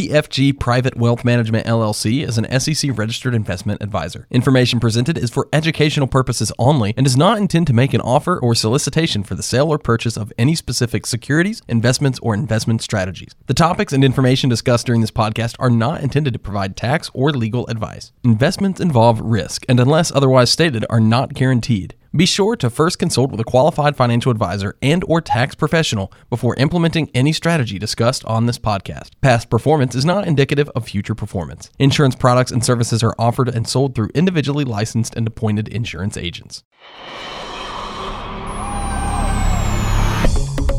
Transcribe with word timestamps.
PFG 0.00 0.58
Private 0.58 0.96
Wealth 0.96 1.26
Management 1.26 1.66
LLC 1.66 2.26
is 2.26 2.38
an 2.38 2.58
SEC 2.58 2.96
registered 2.96 3.34
investment 3.34 3.82
advisor. 3.82 4.26
Information 4.30 4.80
presented 4.80 5.18
is 5.18 5.28
for 5.28 5.46
educational 5.52 6.06
purposes 6.06 6.50
only 6.58 6.94
and 6.96 7.04
does 7.04 7.18
not 7.18 7.36
intend 7.36 7.66
to 7.66 7.74
make 7.74 7.92
an 7.92 8.00
offer 8.00 8.38
or 8.38 8.54
solicitation 8.54 9.22
for 9.22 9.34
the 9.34 9.42
sale 9.42 9.68
or 9.68 9.76
purchase 9.76 10.16
of 10.16 10.32
any 10.38 10.54
specific 10.54 11.04
securities, 11.04 11.60
investments, 11.68 12.18
or 12.20 12.32
investment 12.32 12.80
strategies. 12.80 13.34
The 13.44 13.52
topics 13.52 13.92
and 13.92 14.02
information 14.02 14.48
discussed 14.48 14.86
during 14.86 15.02
this 15.02 15.10
podcast 15.10 15.56
are 15.58 15.68
not 15.68 16.00
intended 16.00 16.32
to 16.32 16.38
provide 16.38 16.78
tax 16.78 17.10
or 17.12 17.30
legal 17.32 17.66
advice. 17.66 18.10
Investments 18.24 18.80
involve 18.80 19.20
risk 19.20 19.66
and, 19.68 19.78
unless 19.78 20.10
otherwise 20.10 20.50
stated, 20.50 20.86
are 20.88 20.98
not 20.98 21.34
guaranteed. 21.34 21.94
Be 22.14 22.26
sure 22.26 22.56
to 22.56 22.70
first 22.70 22.98
consult 22.98 23.30
with 23.30 23.38
a 23.38 23.44
qualified 23.44 23.94
financial 23.94 24.32
advisor 24.32 24.76
and 24.82 25.04
or 25.06 25.20
tax 25.20 25.54
professional 25.54 26.12
before 26.28 26.56
implementing 26.56 27.08
any 27.14 27.32
strategy 27.32 27.78
discussed 27.78 28.24
on 28.24 28.46
this 28.46 28.58
podcast. 28.58 29.10
Past 29.20 29.48
performance 29.48 29.94
is 29.94 30.04
not 30.04 30.26
indicative 30.26 30.68
of 30.70 30.88
future 30.88 31.14
performance. 31.14 31.70
Insurance 31.78 32.16
products 32.16 32.50
and 32.50 32.64
services 32.64 33.04
are 33.04 33.14
offered 33.16 33.48
and 33.48 33.68
sold 33.68 33.94
through 33.94 34.10
individually 34.12 34.64
licensed 34.64 35.14
and 35.14 35.24
appointed 35.28 35.68
insurance 35.68 36.16
agents. 36.16 36.64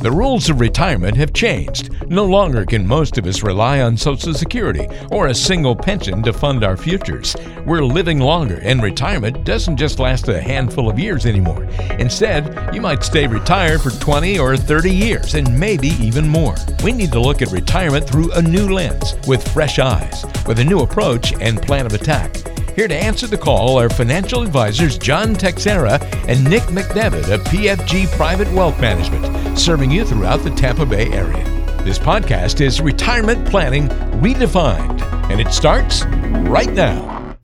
The 0.01 0.11
rules 0.11 0.49
of 0.49 0.59
retirement 0.59 1.15
have 1.17 1.31
changed. 1.31 1.91
No 2.09 2.25
longer 2.25 2.65
can 2.65 2.87
most 2.87 3.19
of 3.19 3.27
us 3.27 3.43
rely 3.43 3.81
on 3.81 3.95
Social 3.95 4.33
Security 4.33 4.87
or 5.11 5.27
a 5.27 5.35
single 5.35 5.75
pension 5.75 6.23
to 6.23 6.33
fund 6.33 6.63
our 6.63 6.75
futures. 6.75 7.35
We're 7.67 7.83
living 7.83 8.17
longer, 8.17 8.59
and 8.63 8.81
retirement 8.81 9.43
doesn't 9.43 9.77
just 9.77 9.99
last 9.99 10.27
a 10.27 10.41
handful 10.41 10.89
of 10.89 10.97
years 10.97 11.27
anymore. 11.27 11.65
Instead, 11.99 12.73
you 12.73 12.81
might 12.81 13.03
stay 13.03 13.27
retired 13.27 13.81
for 13.81 13.91
20 13.91 14.39
or 14.39 14.57
30 14.57 14.91
years, 14.91 15.35
and 15.35 15.59
maybe 15.59 15.89
even 15.89 16.27
more. 16.27 16.55
We 16.83 16.93
need 16.93 17.11
to 17.11 17.21
look 17.21 17.43
at 17.43 17.51
retirement 17.51 18.09
through 18.09 18.31
a 18.31 18.41
new 18.41 18.73
lens, 18.73 19.13
with 19.27 19.47
fresh 19.49 19.77
eyes, 19.77 20.25
with 20.47 20.57
a 20.57 20.65
new 20.65 20.79
approach 20.79 21.31
and 21.39 21.61
plan 21.61 21.85
of 21.85 21.93
attack. 21.93 22.35
Here 22.75 22.87
to 22.87 22.95
answer 22.95 23.27
the 23.27 23.37
call 23.37 23.77
are 23.77 23.89
financial 23.89 24.43
advisors 24.43 24.97
John 24.97 25.33
Teixeira 25.33 25.99
and 26.27 26.41
Nick 26.49 26.63
McDevitt 26.63 27.29
of 27.29 27.41
PFG 27.41 28.09
Private 28.15 28.49
Wealth 28.53 28.79
Management, 28.79 29.59
serving 29.59 29.90
you 29.91 30.05
throughout 30.05 30.37
the 30.37 30.51
Tampa 30.51 30.85
Bay 30.85 31.11
area. 31.11 31.43
This 31.83 31.99
podcast 31.99 32.61
is 32.61 32.79
Retirement 32.79 33.45
Planning 33.47 33.89
Redefined, 34.21 35.01
and 35.29 35.41
it 35.41 35.51
starts 35.51 36.05
right 36.05 36.71
now. 36.71 37.35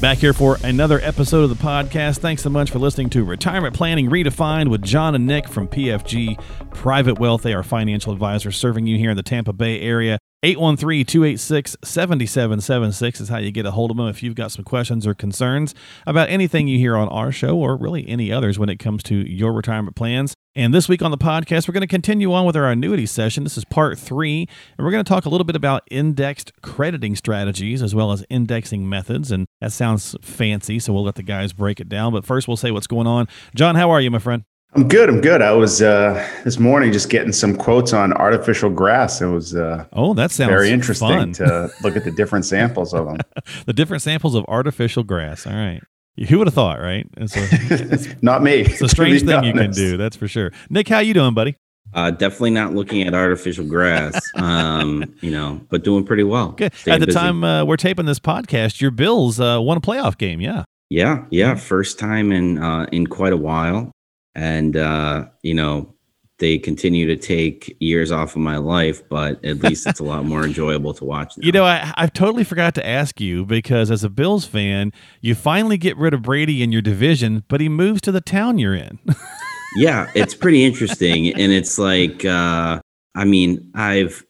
Back 0.00 0.18
here 0.18 0.32
for 0.34 0.58
another 0.62 1.00
episode 1.00 1.44
of 1.44 1.48
the 1.48 1.56
podcast. 1.56 2.18
Thanks 2.18 2.42
so 2.42 2.50
much 2.50 2.70
for 2.70 2.78
listening 2.78 3.08
to 3.10 3.24
Retirement 3.24 3.74
Planning 3.74 4.10
Redefined 4.10 4.68
with 4.68 4.82
John 4.82 5.14
and 5.14 5.26
Nick 5.26 5.48
from 5.48 5.68
PFG 5.68 6.38
Private 6.70 7.18
Wealth. 7.18 7.40
They 7.42 7.54
are 7.54 7.62
financial 7.62 8.12
advisors 8.12 8.58
serving 8.58 8.86
you 8.86 8.98
here 8.98 9.12
in 9.12 9.16
the 9.16 9.22
Tampa 9.22 9.54
Bay 9.54 9.80
area. 9.80 10.18
813-286-7776 10.44 13.22
is 13.22 13.30
how 13.30 13.38
you 13.38 13.50
get 13.50 13.64
a 13.64 13.70
hold 13.70 13.90
of 13.90 13.96
them 13.96 14.08
if 14.08 14.22
you've 14.22 14.34
got 14.34 14.52
some 14.52 14.64
questions 14.64 15.06
or 15.06 15.14
concerns 15.14 15.74
about 16.06 16.28
anything 16.28 16.68
you 16.68 16.78
hear 16.78 16.94
on 16.94 17.08
our 17.08 17.32
show 17.32 17.56
or 17.56 17.74
really 17.74 18.06
any 18.06 18.30
others 18.30 18.58
when 18.58 18.68
it 18.68 18.78
comes 18.78 19.02
to 19.04 19.14
your 19.14 19.54
retirement 19.54 19.96
plans. 19.96 20.34
And 20.56 20.72
this 20.72 20.88
week 20.88 21.02
on 21.02 21.10
the 21.10 21.18
podcast, 21.18 21.68
we're 21.68 21.74
going 21.74 21.82
to 21.82 21.86
continue 21.86 22.32
on 22.32 22.46
with 22.46 22.56
our 22.56 22.70
annuity 22.70 23.04
session. 23.04 23.44
This 23.44 23.58
is 23.58 23.66
part 23.66 23.98
three, 23.98 24.48
and 24.78 24.86
we're 24.86 24.90
going 24.90 25.04
to 25.04 25.08
talk 25.08 25.26
a 25.26 25.28
little 25.28 25.44
bit 25.44 25.54
about 25.54 25.82
indexed 25.90 26.50
crediting 26.62 27.14
strategies 27.14 27.82
as 27.82 27.94
well 27.94 28.10
as 28.10 28.24
indexing 28.30 28.88
methods. 28.88 29.30
And 29.30 29.46
that 29.60 29.72
sounds 29.72 30.16
fancy, 30.22 30.78
so 30.78 30.94
we'll 30.94 31.04
let 31.04 31.16
the 31.16 31.22
guys 31.22 31.52
break 31.52 31.78
it 31.78 31.90
down. 31.90 32.14
But 32.14 32.24
first, 32.24 32.48
we'll 32.48 32.56
say 32.56 32.70
what's 32.70 32.86
going 32.86 33.06
on. 33.06 33.28
John, 33.54 33.74
how 33.74 33.90
are 33.90 34.00
you, 34.00 34.10
my 34.10 34.18
friend? 34.18 34.44
I'm 34.74 34.88
good. 34.88 35.10
I'm 35.10 35.20
good. 35.20 35.42
I 35.42 35.52
was 35.52 35.82
uh, 35.82 36.26
this 36.44 36.58
morning 36.58 36.90
just 36.90 37.10
getting 37.10 37.32
some 37.32 37.54
quotes 37.54 37.92
on 37.92 38.14
artificial 38.14 38.70
grass. 38.70 39.20
It 39.20 39.26
was 39.26 39.54
uh, 39.54 39.84
oh, 39.92 40.14
that 40.14 40.30
sounds 40.30 40.48
very 40.48 40.70
interesting 40.70 41.34
to 41.34 41.70
look 41.82 41.96
at 41.96 42.04
the 42.04 42.10
different 42.10 42.46
samples 42.46 42.94
of 42.94 43.04
them. 43.04 43.18
the 43.66 43.74
different 43.74 44.02
samples 44.02 44.34
of 44.34 44.46
artificial 44.48 45.02
grass. 45.02 45.46
All 45.46 45.52
right. 45.52 45.82
Who 46.28 46.38
would 46.38 46.46
have 46.46 46.54
thought, 46.54 46.80
right? 46.80 47.06
It's, 47.16 47.36
a, 47.36 47.48
it's 47.84 48.08
not 48.22 48.42
me. 48.42 48.62
It's 48.62 48.80
a 48.80 48.88
strange 48.88 49.20
thing 49.20 49.30
honest. 49.30 49.46
you 49.46 49.52
can 49.52 49.70
do. 49.72 49.96
That's 49.96 50.16
for 50.16 50.28
sure. 50.28 50.52
Nick, 50.70 50.88
how 50.88 51.00
you 51.00 51.14
doing, 51.14 51.34
buddy? 51.34 51.56
Uh, 51.94 52.10
definitely 52.10 52.50
not 52.50 52.74
looking 52.74 53.02
at 53.02 53.14
artificial 53.14 53.64
grass, 53.64 54.20
um, 54.34 55.04
you 55.20 55.30
know, 55.30 55.60
but 55.70 55.84
doing 55.84 56.04
pretty 56.04 56.24
well. 56.24 56.52
Good. 56.52 56.72
At 56.86 57.00
the 57.00 57.06
busy. 57.06 57.18
time 57.18 57.44
uh, 57.44 57.64
we're 57.64 57.76
taping 57.76 58.06
this 58.06 58.18
podcast, 58.18 58.80
your 58.80 58.90
Bills 58.90 59.38
uh, 59.38 59.60
won 59.60 59.76
a 59.76 59.80
playoff 59.80 60.18
game. 60.18 60.40
Yeah. 60.40 60.64
Yeah, 60.88 61.24
yeah, 61.30 61.56
first 61.56 61.98
time 61.98 62.30
in 62.32 62.58
uh, 62.58 62.86
in 62.92 63.08
quite 63.08 63.32
a 63.32 63.36
while 63.36 63.92
and 64.36 64.76
uh, 64.76 65.26
you 65.42 65.54
know 65.54 65.92
they 66.38 66.58
continue 66.58 67.06
to 67.06 67.16
take 67.16 67.74
years 67.80 68.12
off 68.12 68.36
of 68.36 68.42
my 68.42 68.58
life, 68.58 69.06
but 69.08 69.42
at 69.44 69.62
least 69.62 69.86
it's 69.86 70.00
a 70.00 70.04
lot 70.04 70.24
more 70.24 70.44
enjoyable 70.44 70.92
to 70.94 71.04
watch. 71.04 71.36
Now. 71.36 71.46
You 71.46 71.52
know, 71.52 71.64
I, 71.64 71.92
I 71.96 72.06
totally 72.08 72.44
forgot 72.44 72.74
to 72.74 72.86
ask 72.86 73.20
you 73.20 73.46
because 73.46 73.90
as 73.90 74.04
a 74.04 74.10
Bills 74.10 74.44
fan, 74.44 74.92
you 75.20 75.34
finally 75.34 75.78
get 75.78 75.96
rid 75.96 76.12
of 76.12 76.22
Brady 76.22 76.62
in 76.62 76.72
your 76.72 76.82
division, 76.82 77.44
but 77.48 77.60
he 77.60 77.68
moves 77.68 78.00
to 78.02 78.12
the 78.12 78.20
town 78.20 78.58
you're 78.58 78.74
in. 78.74 78.98
yeah, 79.76 80.10
it's 80.14 80.34
pretty 80.34 80.64
interesting, 80.64 81.28
and 81.28 81.52
it's 81.52 81.78
like, 81.78 82.24
uh, 82.24 82.80
I 83.14 83.24
mean, 83.24 83.70
I've 83.74 84.24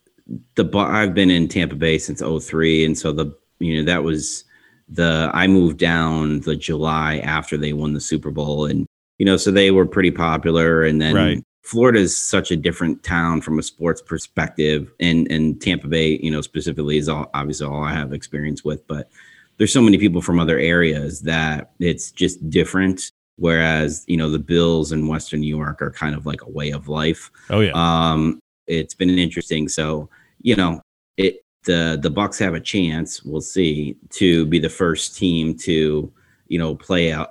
the 0.54 0.68
I've 0.78 1.14
been 1.14 1.30
in 1.30 1.48
Tampa 1.48 1.74
Bay 1.74 1.98
since 1.98 2.22
03, 2.22 2.84
and 2.84 2.96
so 2.96 3.12
the 3.12 3.36
you 3.58 3.78
know 3.78 3.84
that 3.84 4.04
was 4.04 4.44
the 4.88 5.30
I 5.34 5.46
moved 5.46 5.78
down 5.78 6.40
the 6.40 6.56
July 6.56 7.18
after 7.18 7.56
they 7.56 7.72
won 7.72 7.94
the 7.94 8.00
Super 8.00 8.30
Bowl, 8.30 8.66
and 8.66 8.86
you 9.18 9.26
know, 9.26 9.36
so 9.36 9.50
they 9.50 9.70
were 9.70 9.86
pretty 9.86 10.10
popular. 10.10 10.84
And 10.84 11.00
then 11.00 11.14
right. 11.14 11.44
Florida 11.66 11.98
is 11.98 12.16
such 12.16 12.52
a 12.52 12.56
different 12.56 13.02
town 13.02 13.40
from 13.40 13.58
a 13.58 13.62
sports 13.62 14.00
perspective, 14.00 14.92
and 15.00 15.30
and 15.30 15.60
Tampa 15.60 15.88
Bay, 15.88 16.20
you 16.22 16.30
know, 16.30 16.40
specifically 16.40 16.96
is 16.96 17.08
all 17.08 17.28
obviously 17.34 17.66
all 17.66 17.82
I 17.82 17.92
have 17.92 18.12
experience 18.12 18.64
with. 18.64 18.86
But 18.86 19.10
there's 19.58 19.72
so 19.72 19.82
many 19.82 19.98
people 19.98 20.22
from 20.22 20.38
other 20.38 20.58
areas 20.58 21.22
that 21.22 21.72
it's 21.80 22.12
just 22.12 22.48
different. 22.50 23.10
Whereas 23.38 24.04
you 24.06 24.16
know 24.16 24.30
the 24.30 24.38
Bills 24.38 24.92
in 24.92 25.08
Western 25.08 25.40
New 25.40 25.54
York 25.54 25.82
are 25.82 25.90
kind 25.90 26.14
of 26.14 26.24
like 26.24 26.42
a 26.42 26.50
way 26.50 26.70
of 26.70 26.88
life. 26.88 27.30
Oh 27.50 27.60
yeah. 27.60 27.72
Um, 27.74 28.38
it's 28.68 28.94
been 28.94 29.10
interesting. 29.10 29.68
So 29.68 30.08
you 30.42 30.54
know, 30.54 30.80
it 31.16 31.44
the 31.64 31.98
the 32.00 32.10
Bucs 32.10 32.38
have 32.38 32.54
a 32.54 32.60
chance. 32.60 33.24
We'll 33.24 33.40
see 33.40 33.96
to 34.10 34.46
be 34.46 34.60
the 34.60 34.68
first 34.68 35.18
team 35.18 35.56
to 35.58 36.12
you 36.48 36.58
know, 36.58 36.74
play 36.74 37.10
a, 37.10 37.22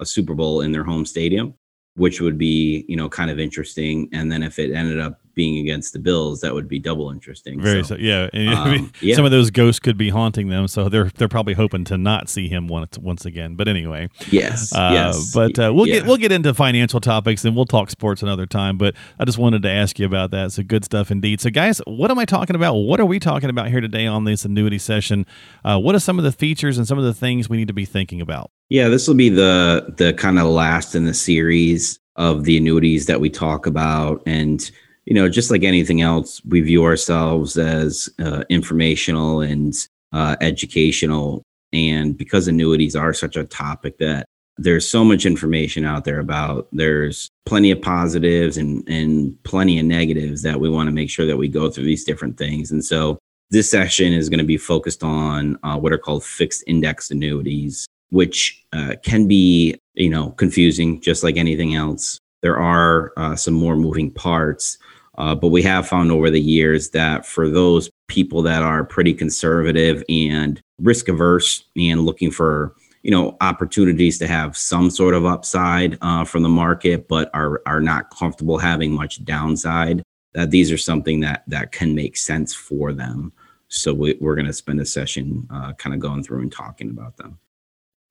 a 0.00 0.06
Super 0.06 0.34
Bowl 0.34 0.60
in 0.60 0.72
their 0.72 0.84
home 0.84 1.06
stadium, 1.06 1.54
which 2.00 2.18
would 2.22 2.38
be, 2.38 2.86
you 2.88 2.96
know, 2.96 3.10
kind 3.10 3.30
of 3.30 3.38
interesting. 3.38 4.08
And 4.10 4.32
then 4.32 4.42
if 4.42 4.58
it 4.58 4.72
ended 4.72 4.98
up 4.98 5.20
being 5.40 5.56
against 5.56 5.94
the 5.94 5.98
Bills, 5.98 6.42
that 6.42 6.52
would 6.52 6.68
be 6.68 6.78
double 6.78 7.10
interesting. 7.10 7.62
Very 7.62 7.82
so, 7.82 7.94
so 7.94 8.00
yeah. 8.00 8.28
Um, 8.50 8.92
yeah. 9.00 9.14
Some 9.14 9.24
of 9.24 9.30
those 9.30 9.50
ghosts 9.50 9.78
could 9.78 9.96
be 9.96 10.10
haunting 10.10 10.48
them, 10.48 10.66
so 10.68 10.88
they're 10.88 11.10
they're 11.16 11.28
probably 11.28 11.54
hoping 11.54 11.84
to 11.84 11.96
not 11.96 12.28
see 12.28 12.48
him 12.48 12.68
once 12.68 12.98
once 12.98 13.24
again. 13.24 13.54
But 13.54 13.68
anyway, 13.68 14.08
yes, 14.28 14.74
uh, 14.74 14.90
yes. 14.92 15.32
But 15.32 15.58
uh, 15.58 15.72
we'll 15.74 15.86
yeah. 15.86 15.96
get 15.96 16.06
we'll 16.06 16.18
get 16.18 16.32
into 16.32 16.52
financial 16.52 17.00
topics 17.00 17.44
and 17.44 17.56
we'll 17.56 17.64
talk 17.64 17.88
sports 17.88 18.22
another 18.22 18.44
time. 18.44 18.76
But 18.76 18.96
I 19.18 19.24
just 19.24 19.38
wanted 19.38 19.62
to 19.62 19.70
ask 19.70 19.98
you 19.98 20.04
about 20.04 20.30
that. 20.32 20.52
So 20.52 20.62
good 20.62 20.84
stuff 20.84 21.10
indeed. 21.10 21.40
So 21.40 21.48
guys, 21.48 21.80
what 21.86 22.10
am 22.10 22.18
I 22.18 22.24
talking 22.26 22.56
about? 22.56 22.74
What 22.74 23.00
are 23.00 23.06
we 23.06 23.18
talking 23.18 23.48
about 23.48 23.68
here 23.68 23.80
today 23.80 24.06
on 24.06 24.24
this 24.24 24.44
annuity 24.44 24.78
session? 24.78 25.24
Uh, 25.64 25.78
what 25.78 25.94
are 25.94 26.00
some 26.00 26.18
of 26.18 26.24
the 26.24 26.32
features 26.32 26.76
and 26.76 26.86
some 26.86 26.98
of 26.98 27.04
the 27.04 27.14
things 27.14 27.48
we 27.48 27.56
need 27.56 27.68
to 27.68 27.74
be 27.74 27.86
thinking 27.86 28.20
about? 28.20 28.50
Yeah, 28.68 28.88
this 28.88 29.08
will 29.08 29.14
be 29.14 29.30
the 29.30 29.94
the 29.96 30.12
kind 30.14 30.38
of 30.38 30.46
last 30.46 30.94
in 30.94 31.06
the 31.06 31.14
series 31.14 31.98
of 32.16 32.44
the 32.44 32.56
annuities 32.58 33.06
that 33.06 33.20
we 33.20 33.30
talk 33.30 33.66
about 33.66 34.22
and 34.26 34.70
you 35.04 35.14
know, 35.14 35.28
just 35.28 35.50
like 35.50 35.64
anything 35.64 36.00
else, 36.02 36.42
we 36.44 36.60
view 36.60 36.84
ourselves 36.84 37.56
as 37.56 38.08
uh, 38.18 38.44
informational 38.48 39.40
and 39.40 39.74
uh, 40.12 40.36
educational. 40.40 41.42
And 41.72 42.16
because 42.16 42.48
annuities 42.48 42.96
are 42.96 43.14
such 43.14 43.36
a 43.36 43.44
topic 43.44 43.98
that 43.98 44.26
there's 44.58 44.88
so 44.88 45.04
much 45.04 45.24
information 45.24 45.84
out 45.84 46.04
there 46.04 46.18
about, 46.18 46.68
there's 46.72 47.30
plenty 47.46 47.70
of 47.70 47.80
positives 47.80 48.58
and, 48.58 48.86
and 48.88 49.42
plenty 49.44 49.78
of 49.78 49.86
negatives 49.86 50.42
that 50.42 50.60
we 50.60 50.68
want 50.68 50.88
to 50.88 50.92
make 50.92 51.08
sure 51.08 51.26
that 51.26 51.38
we 51.38 51.48
go 51.48 51.70
through 51.70 51.84
these 51.84 52.04
different 52.04 52.36
things. 52.36 52.70
And 52.70 52.84
so 52.84 53.18
this 53.50 53.70
session 53.70 54.12
is 54.12 54.28
going 54.28 54.38
to 54.38 54.44
be 54.44 54.58
focused 54.58 55.02
on 55.02 55.58
uh, 55.62 55.78
what 55.78 55.92
are 55.92 55.98
called 55.98 56.24
fixed 56.24 56.62
index 56.66 57.10
annuities, 57.10 57.86
which 58.10 58.64
uh, 58.72 58.96
can 59.02 59.26
be, 59.26 59.78
you 59.94 60.10
know, 60.10 60.30
confusing 60.32 61.00
just 61.00 61.24
like 61.24 61.36
anything 61.36 61.74
else. 61.74 62.18
There 62.42 62.58
are 62.58 63.12
uh, 63.16 63.36
some 63.36 63.54
more 63.54 63.76
moving 63.76 64.10
parts 64.10 64.78
uh, 65.20 65.34
but 65.34 65.48
we 65.48 65.62
have 65.62 65.86
found 65.86 66.10
over 66.10 66.30
the 66.30 66.40
years 66.40 66.90
that 66.90 67.26
for 67.26 67.50
those 67.50 67.90
people 68.08 68.40
that 68.40 68.62
are 68.62 68.84
pretty 68.84 69.12
conservative 69.12 70.02
and 70.08 70.62
risk 70.80 71.08
averse 71.08 71.64
and 71.76 72.06
looking 72.06 72.30
for 72.30 72.74
you 73.02 73.10
know 73.10 73.36
opportunities 73.42 74.18
to 74.18 74.26
have 74.26 74.56
some 74.56 74.88
sort 74.88 75.14
of 75.14 75.26
upside 75.26 75.98
uh, 76.00 76.24
from 76.24 76.42
the 76.42 76.48
market, 76.48 77.06
but 77.06 77.30
are 77.34 77.60
are 77.66 77.82
not 77.82 78.10
comfortable 78.10 78.56
having 78.56 78.92
much 78.92 79.22
downside, 79.24 80.02
that 80.32 80.50
these 80.50 80.72
are 80.72 80.78
something 80.78 81.20
that 81.20 81.42
that 81.46 81.70
can 81.70 81.94
make 81.94 82.16
sense 82.16 82.54
for 82.54 82.94
them. 82.94 83.30
So 83.68 83.92
we, 83.92 84.12
are 84.14 84.34
going 84.34 84.46
to 84.46 84.54
spend 84.54 84.80
a 84.80 84.86
session 84.86 85.46
uh, 85.50 85.74
kind 85.74 85.94
of 85.94 86.00
going 86.00 86.24
through 86.24 86.40
and 86.40 86.50
talking 86.50 86.90
about 86.90 87.18
them. 87.18 87.38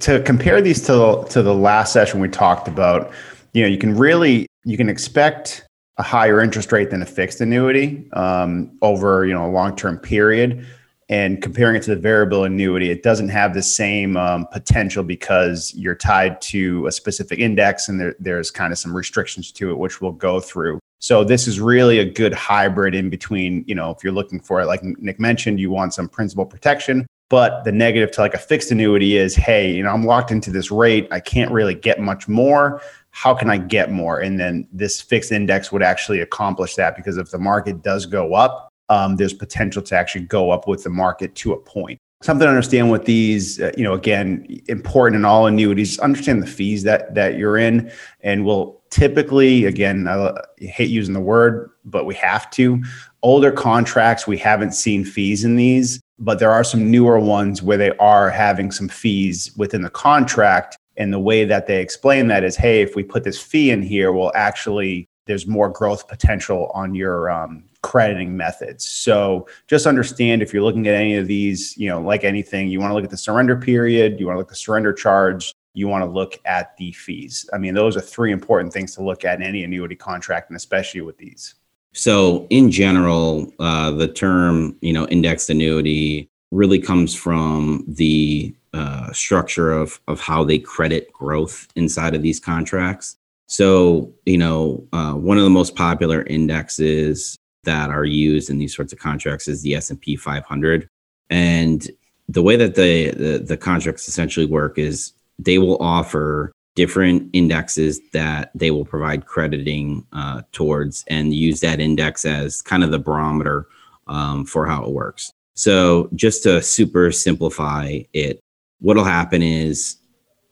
To 0.01 0.21
compare 0.21 0.61
these 0.61 0.81
to 0.83 1.25
to 1.31 1.41
the 1.41 1.55
last 1.55 1.91
session 1.91 2.19
we 2.19 2.29
talked 2.29 2.67
about, 2.67 3.11
you 3.53 3.63
know, 3.63 3.67
you 3.67 3.79
can 3.79 3.97
really 3.97 4.45
you 4.63 4.77
can 4.77 4.89
expect 4.89 5.65
a 5.99 6.03
higher 6.03 6.41
interest 6.41 6.71
rate 6.71 6.89
than 6.89 7.01
a 7.01 7.05
fixed 7.05 7.41
annuity 7.41 8.09
um, 8.13 8.71
over 8.81 9.25
you 9.25 9.33
know 9.33 9.45
a 9.45 9.51
long 9.51 9.75
term 9.75 9.99
period. 9.99 10.65
And 11.11 11.41
comparing 11.41 11.75
it 11.75 11.81
to 11.83 11.95
the 11.95 11.99
variable 11.99 12.43
annuity, 12.43 12.91
it 12.91 13.01
doesn't 13.01 13.29
have 13.29 13.55
the 13.55 13.63
same 13.63 14.15
um, 14.15 14.45
potential 14.51 15.03
because 15.03 15.73
you're 15.73 15.95
tied 15.95 16.39
to 16.41 16.85
a 16.85 16.91
specific 16.91 17.39
index, 17.39 17.89
and 17.89 17.99
there, 17.99 18.15
there's 18.19 18.51
kind 18.51 18.71
of 18.71 18.77
some 18.77 18.95
restrictions 18.95 19.51
to 19.53 19.71
it, 19.71 19.77
which 19.79 20.01
we'll 20.01 20.11
go 20.11 20.39
through. 20.39 20.79
So 20.99 21.23
this 21.23 21.47
is 21.47 21.59
really 21.59 21.97
a 21.97 22.05
good 22.05 22.31
hybrid 22.31 22.93
in 22.93 23.09
between. 23.09 23.63
You 23.67 23.73
know, 23.73 23.89
if 23.89 24.03
you're 24.03 24.13
looking 24.13 24.39
for 24.39 24.61
it, 24.61 24.67
like 24.67 24.83
Nick 24.83 25.19
mentioned, 25.19 25.59
you 25.59 25.71
want 25.71 25.95
some 25.95 26.07
principal 26.07 26.45
protection, 26.45 27.07
but 27.29 27.63
the 27.63 27.71
negative 27.71 28.11
to 28.11 28.21
like 28.21 28.33
a 28.33 28.39
fixed 28.39 28.71
annuity 28.71 29.17
is, 29.17 29.35
hey, 29.35 29.71
you 29.71 29.83
know, 29.83 29.89
I'm 29.89 30.03
locked 30.03 30.31
into 30.31 30.51
this 30.51 30.71
rate. 30.71 31.07
I 31.11 31.19
can't 31.19 31.51
really 31.51 31.75
get 31.75 31.99
much 31.99 32.27
more. 32.27 32.81
How 33.11 33.33
can 33.33 33.49
I 33.49 33.57
get 33.57 33.91
more? 33.91 34.19
And 34.19 34.39
then 34.39 34.67
this 34.71 34.99
fixed 34.99 35.31
index 35.31 35.71
would 35.71 35.83
actually 35.83 36.19
accomplish 36.21 36.75
that 36.75 36.95
because 36.95 37.17
if 37.17 37.31
the 37.31 37.37
market 37.37 37.83
does 37.83 38.05
go 38.05 38.33
up, 38.33 38.69
um, 38.89 39.15
there's 39.15 39.33
potential 39.33 39.81
to 39.83 39.95
actually 39.95 40.25
go 40.25 40.49
up 40.49 40.67
with 40.67 40.83
the 40.83 40.89
market 40.89 41.35
to 41.35 41.53
a 41.53 41.57
point. 41.57 41.99
Something 42.21 42.45
to 42.45 42.49
understand 42.49 42.91
with 42.91 43.05
these, 43.05 43.61
uh, 43.61 43.71
you 43.77 43.83
know, 43.83 43.93
again, 43.93 44.45
important 44.67 45.19
in 45.19 45.25
all 45.25 45.47
annuities, 45.47 45.97
understand 45.99 46.43
the 46.43 46.47
fees 46.47 46.83
that 46.83 47.15
that 47.15 47.37
you're 47.37 47.57
in, 47.57 47.89
and 48.21 48.45
we'll 48.45 48.81
typically, 48.89 49.65
again, 49.65 50.05
I 50.05 50.33
hate 50.57 50.89
using 50.89 51.13
the 51.13 51.21
word, 51.21 51.69
but 51.85 52.05
we 52.05 52.15
have 52.15 52.49
to. 52.51 52.83
Older 53.21 53.51
contracts, 53.51 54.27
we 54.27 54.37
haven't 54.37 54.71
seen 54.73 55.03
fees 55.03 55.43
in 55.43 55.55
these 55.55 55.99
but 56.19 56.37
there 56.39 56.51
are 56.51 56.63
some 56.63 56.91
newer 56.91 57.19
ones 57.19 57.63
where 57.63 57.77
they 57.77 57.91
are 57.97 58.29
having 58.29 58.71
some 58.71 58.89
fees 58.89 59.51
within 59.55 59.81
the 59.81 59.89
contract. 59.89 60.77
And 60.97 61.13
the 61.13 61.19
way 61.19 61.45
that 61.45 61.65
they 61.65 61.81
explain 61.81 62.27
that 62.27 62.43
is, 62.43 62.57
hey, 62.57 62.81
if 62.81 62.95
we 62.95 63.03
put 63.03 63.23
this 63.23 63.41
fee 63.41 63.71
in 63.71 63.81
here, 63.81 64.11
well, 64.11 64.33
actually, 64.35 65.07
there's 65.27 65.47
more 65.47 65.69
growth 65.69 66.07
potential 66.09 66.71
on 66.73 66.93
your 66.93 67.29
um, 67.29 67.63
crediting 67.81 68.35
methods. 68.35 68.83
So 68.83 69.47
just 69.67 69.85
understand 69.87 70.41
if 70.41 70.53
you're 70.53 70.63
looking 70.63 70.87
at 70.87 70.95
any 70.95 71.15
of 71.15 71.27
these, 71.27 71.77
you 71.77 71.87
know, 71.87 72.01
like 72.01 72.25
anything, 72.25 72.67
you 72.67 72.81
want 72.81 72.91
to 72.91 72.95
look 72.95 73.05
at 73.05 73.11
the 73.11 73.17
surrender 73.17 73.55
period, 73.55 74.19
you 74.19 74.25
want 74.25 74.35
to 74.35 74.39
look 74.39 74.47
at 74.47 74.49
the 74.49 74.55
surrender 74.55 74.91
charge, 74.91 75.53
you 75.73 75.87
want 75.87 76.03
to 76.03 76.09
look 76.09 76.37
at 76.45 76.75
the 76.77 76.91
fees. 76.91 77.49
I 77.53 77.59
mean, 77.59 77.75
those 77.75 77.95
are 77.95 78.01
three 78.01 78.33
important 78.33 78.73
things 78.73 78.93
to 78.95 79.03
look 79.03 79.23
at 79.23 79.39
in 79.39 79.45
any 79.45 79.63
annuity 79.63 79.95
contract, 79.95 80.49
and 80.49 80.57
especially 80.57 81.01
with 81.01 81.17
these. 81.17 81.55
So, 81.93 82.45
in 82.49 82.69
general, 82.71 83.51
uh, 83.59 83.91
the 83.91 84.07
term, 84.07 84.75
you 84.81 84.93
know, 84.93 85.07
indexed 85.07 85.49
annuity 85.49 86.29
really 86.51 86.79
comes 86.79 87.15
from 87.15 87.83
the 87.87 88.55
uh, 88.73 89.11
structure 89.11 89.71
of 89.71 89.99
of 90.07 90.19
how 90.19 90.43
they 90.43 90.59
credit 90.59 91.11
growth 91.11 91.67
inside 91.75 92.15
of 92.15 92.21
these 92.21 92.39
contracts. 92.39 93.17
So, 93.47 94.13
you 94.25 94.37
know, 94.37 94.87
uh, 94.93 95.13
one 95.13 95.37
of 95.37 95.43
the 95.43 95.49
most 95.49 95.75
popular 95.75 96.21
indexes 96.23 97.35
that 97.63 97.89
are 97.89 98.05
used 98.05 98.49
in 98.49 98.59
these 98.59 98.75
sorts 98.75 98.93
of 98.93 98.99
contracts 98.99 99.47
is 99.47 99.63
the 99.63 99.75
S 99.75 99.89
and 99.89 99.99
P 99.99 100.15
500, 100.15 100.87
and 101.31 101.89
the 102.27 102.43
way 102.43 102.55
that 102.55 102.75
the, 102.75 103.09
the 103.11 103.39
the 103.39 103.57
contracts 103.57 104.07
essentially 104.07 104.45
work 104.45 104.77
is 104.77 105.13
they 105.39 105.57
will 105.57 105.81
offer 105.81 106.51
different 106.79 107.29
indexes 107.33 107.99
that 108.13 108.51
they 108.55 108.71
will 108.71 108.85
provide 108.85 109.25
crediting 109.25 110.01
uh, 110.13 110.41
towards 110.53 111.03
and 111.09 111.33
use 111.33 111.59
that 111.59 111.81
index 111.81 112.23
as 112.23 112.61
kind 112.61 112.85
of 112.85 112.91
the 112.91 112.97
barometer 112.97 113.67
um, 114.07 114.45
for 114.45 114.65
how 114.65 114.85
it 114.85 114.91
works. 114.91 115.29
So, 115.55 116.09
just 116.15 116.41
to 116.43 116.61
super 116.61 117.11
simplify 117.11 118.03
it, 118.13 118.39
what'll 118.79 119.03
happen 119.03 119.43
is 119.43 119.97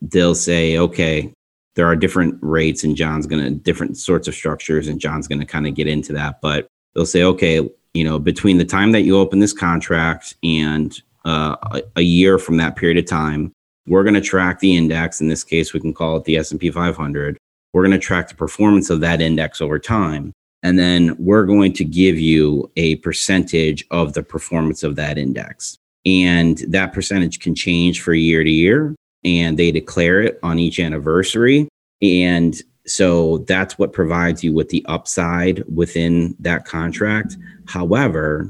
they'll 0.01 0.35
say, 0.35 0.77
okay, 0.77 1.31
there 1.75 1.85
are 1.85 1.95
different 1.95 2.37
rates, 2.41 2.83
and 2.83 2.97
John's 2.97 3.25
going 3.25 3.41
to 3.41 3.51
different 3.51 3.95
sorts 3.95 4.27
of 4.27 4.35
structures, 4.35 4.89
and 4.89 4.99
John's 4.99 5.29
going 5.29 5.39
to 5.39 5.45
kind 5.45 5.65
of 5.65 5.75
get 5.75 5.87
into 5.87 6.11
that. 6.11 6.41
But 6.41 6.67
they'll 6.93 7.05
say, 7.05 7.23
okay, 7.23 7.69
you 7.93 8.03
know, 8.03 8.19
between 8.19 8.57
the 8.57 8.65
time 8.65 8.91
that 8.91 9.03
you 9.03 9.17
open 9.17 9.39
this 9.39 9.53
contract 9.53 10.35
and 10.43 11.01
uh, 11.23 11.55
a, 11.71 11.83
a 11.95 12.01
year 12.01 12.37
from 12.37 12.57
that 12.57 12.75
period 12.75 12.97
of 12.97 13.05
time, 13.05 13.53
we're 13.87 14.03
going 14.03 14.13
to 14.13 14.21
track 14.21 14.59
the 14.59 14.75
index. 14.75 15.21
In 15.21 15.29
this 15.29 15.43
case, 15.43 15.73
we 15.73 15.79
can 15.79 15.93
call 15.93 16.17
it 16.17 16.25
the 16.25 16.37
S&P 16.37 16.69
500. 16.69 17.37
We're 17.73 17.83
going 17.83 17.91
to 17.91 18.05
track 18.05 18.29
the 18.29 18.35
performance 18.35 18.89
of 18.89 18.99
that 19.01 19.21
index 19.21 19.61
over 19.61 19.79
time. 19.79 20.33
And 20.63 20.77
then 20.77 21.15
we're 21.19 21.45
going 21.45 21.73
to 21.73 21.85
give 21.85 22.19
you 22.19 22.69
a 22.75 22.95
percentage 22.97 23.85
of 23.91 24.13
the 24.13 24.23
performance 24.23 24.83
of 24.83 24.95
that 24.95 25.17
index. 25.17 25.77
And 26.05 26.57
that 26.69 26.93
percentage 26.93 27.39
can 27.39 27.55
change 27.55 28.01
for 28.01 28.13
year 28.13 28.43
to 28.43 28.49
year. 28.49 28.95
And 29.23 29.57
they 29.57 29.71
declare 29.71 30.21
it 30.21 30.39
on 30.43 30.59
each 30.59 30.79
anniversary. 30.79 31.67
And 32.01 32.61
so 32.85 33.39
that's 33.39 33.77
what 33.77 33.93
provides 33.93 34.43
you 34.43 34.53
with 34.53 34.69
the 34.69 34.85
upside 34.87 35.63
within 35.73 36.35
that 36.39 36.65
contract. 36.65 37.37
However, 37.67 38.49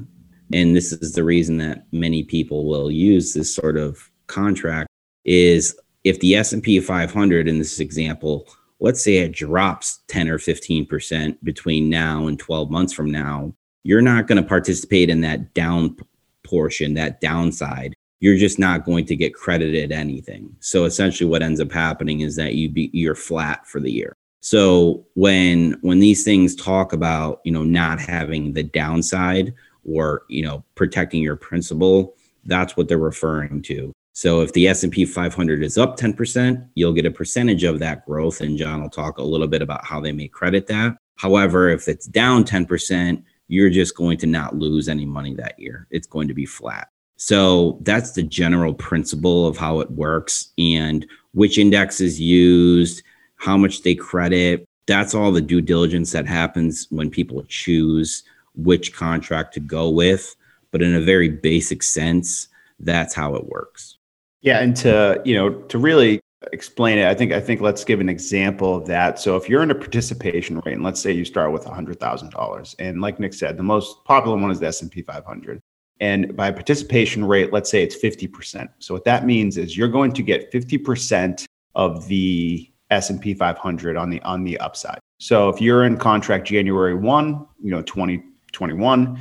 and 0.53 0.75
this 0.75 0.93
is 0.93 1.13
the 1.13 1.23
reason 1.23 1.57
that 1.57 1.85
many 1.91 2.23
people 2.23 2.65
will 2.65 2.89
use 2.91 3.33
this 3.33 3.53
sort 3.53 3.77
of 3.77 4.09
contract 4.27 4.86
is 5.27 5.77
if 6.03 6.19
the 6.19 6.35
S&P 6.35 6.79
500 6.79 7.47
in 7.47 7.59
this 7.59 7.79
example, 7.79 8.47
let's 8.79 9.03
say 9.03 9.17
it 9.17 9.33
drops 9.33 9.99
10 10.07 10.29
or 10.29 10.37
15% 10.39 11.37
between 11.43 11.89
now 11.89 12.27
and 12.27 12.39
12 12.39 12.71
months 12.71 12.93
from 12.93 13.11
now, 13.11 13.53
you're 13.83 14.01
not 14.01 14.27
going 14.27 14.41
to 14.41 14.47
participate 14.47 15.09
in 15.09 15.21
that 15.21 15.53
down 15.53 15.95
portion, 16.43 16.93
that 16.95 17.21
downside. 17.21 17.93
You're 18.19 18.37
just 18.37 18.57
not 18.57 18.85
going 18.85 19.05
to 19.05 19.15
get 19.15 19.35
credited 19.35 19.91
anything. 19.91 20.55
So 20.59 20.85
essentially 20.85 21.29
what 21.29 21.43
ends 21.43 21.59
up 21.59 21.71
happening 21.71 22.21
is 22.21 22.35
that 22.37 22.55
you 22.55 22.69
be 22.69 22.89
you're 22.93 23.13
flat 23.13 23.67
for 23.67 23.79
the 23.79 23.91
year. 23.91 24.13
So 24.39 25.05
when 25.13 25.77
when 25.81 25.99
these 25.99 26.23
things 26.23 26.55
talk 26.55 26.93
about, 26.93 27.41
you 27.43 27.51
know, 27.51 27.63
not 27.63 27.99
having 27.99 28.53
the 28.53 28.63
downside 28.63 29.53
or, 29.85 30.23
you 30.29 30.41
know, 30.41 30.63
protecting 30.75 31.21
your 31.21 31.35
principal, 31.35 32.15
that's 32.45 32.75
what 32.75 32.87
they're 32.87 32.97
referring 32.97 33.61
to. 33.63 33.93
So 34.17 34.41
if 34.41 34.51
the 34.53 34.67
S&P 34.67 35.05
500 35.05 35.61
is 35.61 35.77
up 35.77 35.95
10%, 35.95 36.67
you'll 36.73 36.91
get 36.91 37.05
a 37.05 37.11
percentage 37.11 37.63
of 37.63 37.77
that 37.77 38.03
growth 38.03 38.41
and 38.41 38.57
John 38.57 38.81
will 38.81 38.89
talk 38.89 39.19
a 39.19 39.23
little 39.23 39.45
bit 39.45 39.61
about 39.61 39.85
how 39.85 40.01
they 40.01 40.11
may 40.11 40.27
credit 40.27 40.65
that. 40.65 40.97
However, 41.17 41.69
if 41.69 41.87
it's 41.87 42.07
down 42.07 42.43
10%, 42.43 43.23
you're 43.47 43.69
just 43.69 43.95
going 43.95 44.17
to 44.17 44.25
not 44.25 44.55
lose 44.55 44.89
any 44.89 45.05
money 45.05 45.35
that 45.35 45.59
year. 45.59 45.85
It's 45.91 46.07
going 46.07 46.27
to 46.29 46.33
be 46.33 46.47
flat. 46.47 46.87
So 47.17 47.77
that's 47.83 48.13
the 48.13 48.23
general 48.23 48.73
principle 48.73 49.45
of 49.45 49.55
how 49.55 49.81
it 49.81 49.91
works 49.91 50.51
and 50.57 51.05
which 51.35 51.59
index 51.59 52.01
is 52.01 52.19
used, 52.19 53.03
how 53.35 53.55
much 53.55 53.83
they 53.83 53.93
credit. 53.93 54.65
That's 54.87 55.13
all 55.13 55.31
the 55.31 55.41
due 55.41 55.61
diligence 55.61 56.11
that 56.13 56.25
happens 56.25 56.87
when 56.89 57.11
people 57.11 57.45
choose 57.49 58.23
which 58.55 58.95
contract 58.95 59.53
to 59.53 59.59
go 59.59 59.91
with. 59.91 60.35
But 60.71 60.81
in 60.81 60.95
a 60.95 61.01
very 61.01 61.29
basic 61.29 61.83
sense, 61.83 62.47
that's 62.79 63.13
how 63.13 63.35
it 63.35 63.45
works. 63.45 63.96
Yeah, 64.41 64.59
and 64.59 64.75
to 64.77 65.21
you 65.25 65.35
know 65.35 65.49
to 65.53 65.77
really 65.77 66.19
explain 66.53 66.97
it, 66.97 67.07
I 67.07 67.13
think 67.13 67.31
I 67.31 67.39
think 67.39 67.61
let's 67.61 67.83
give 67.83 67.99
an 67.99 68.09
example 68.09 68.75
of 68.75 68.85
that. 68.87 69.19
So 69.19 69.35
if 69.35 69.49
you're 69.49 69.63
in 69.63 69.71
a 69.71 69.75
participation 69.75 70.59
rate, 70.65 70.75
and 70.75 70.83
let's 70.83 71.01
say 71.01 71.11
you 71.11 71.25
start 71.25 71.51
with 71.51 71.65
hundred 71.65 71.99
thousand 71.99 72.31
dollars, 72.31 72.75
and 72.79 73.01
like 73.01 73.19
Nick 73.19 73.33
said, 73.33 73.57
the 73.57 73.63
most 73.63 74.03
popular 74.05 74.37
one 74.37 74.51
is 74.51 74.59
the 74.59 74.67
S 74.67 74.81
and 74.81 74.91
P 74.91 75.01
500. 75.01 75.59
And 75.99 76.35
by 76.35 76.51
participation 76.51 77.25
rate, 77.25 77.51
let's 77.51 77.71
say 77.71 77.81
it's 77.81 77.95
50%. 77.95 78.69
So 78.79 78.93
what 78.93 79.03
that 79.05 79.25
means 79.25 79.57
is 79.57 79.75
you're 79.75 79.87
going 79.87 80.13
to 80.13 80.21
get 80.21 80.51
50% 80.51 81.45
of 81.73 82.07
the 82.07 82.71
S&P 82.91 83.33
500 83.33 83.97
on 83.97 84.09
the 84.09 84.21
on 84.21 84.43
the 84.43 84.57
upside. 84.59 84.99
So 85.19 85.49
if 85.49 85.59
you're 85.59 85.83
in 85.83 85.97
contract 85.97 86.47
January 86.47 86.95
1, 86.95 87.47
you 87.63 87.71
know, 87.71 87.81
2021, 87.81 89.19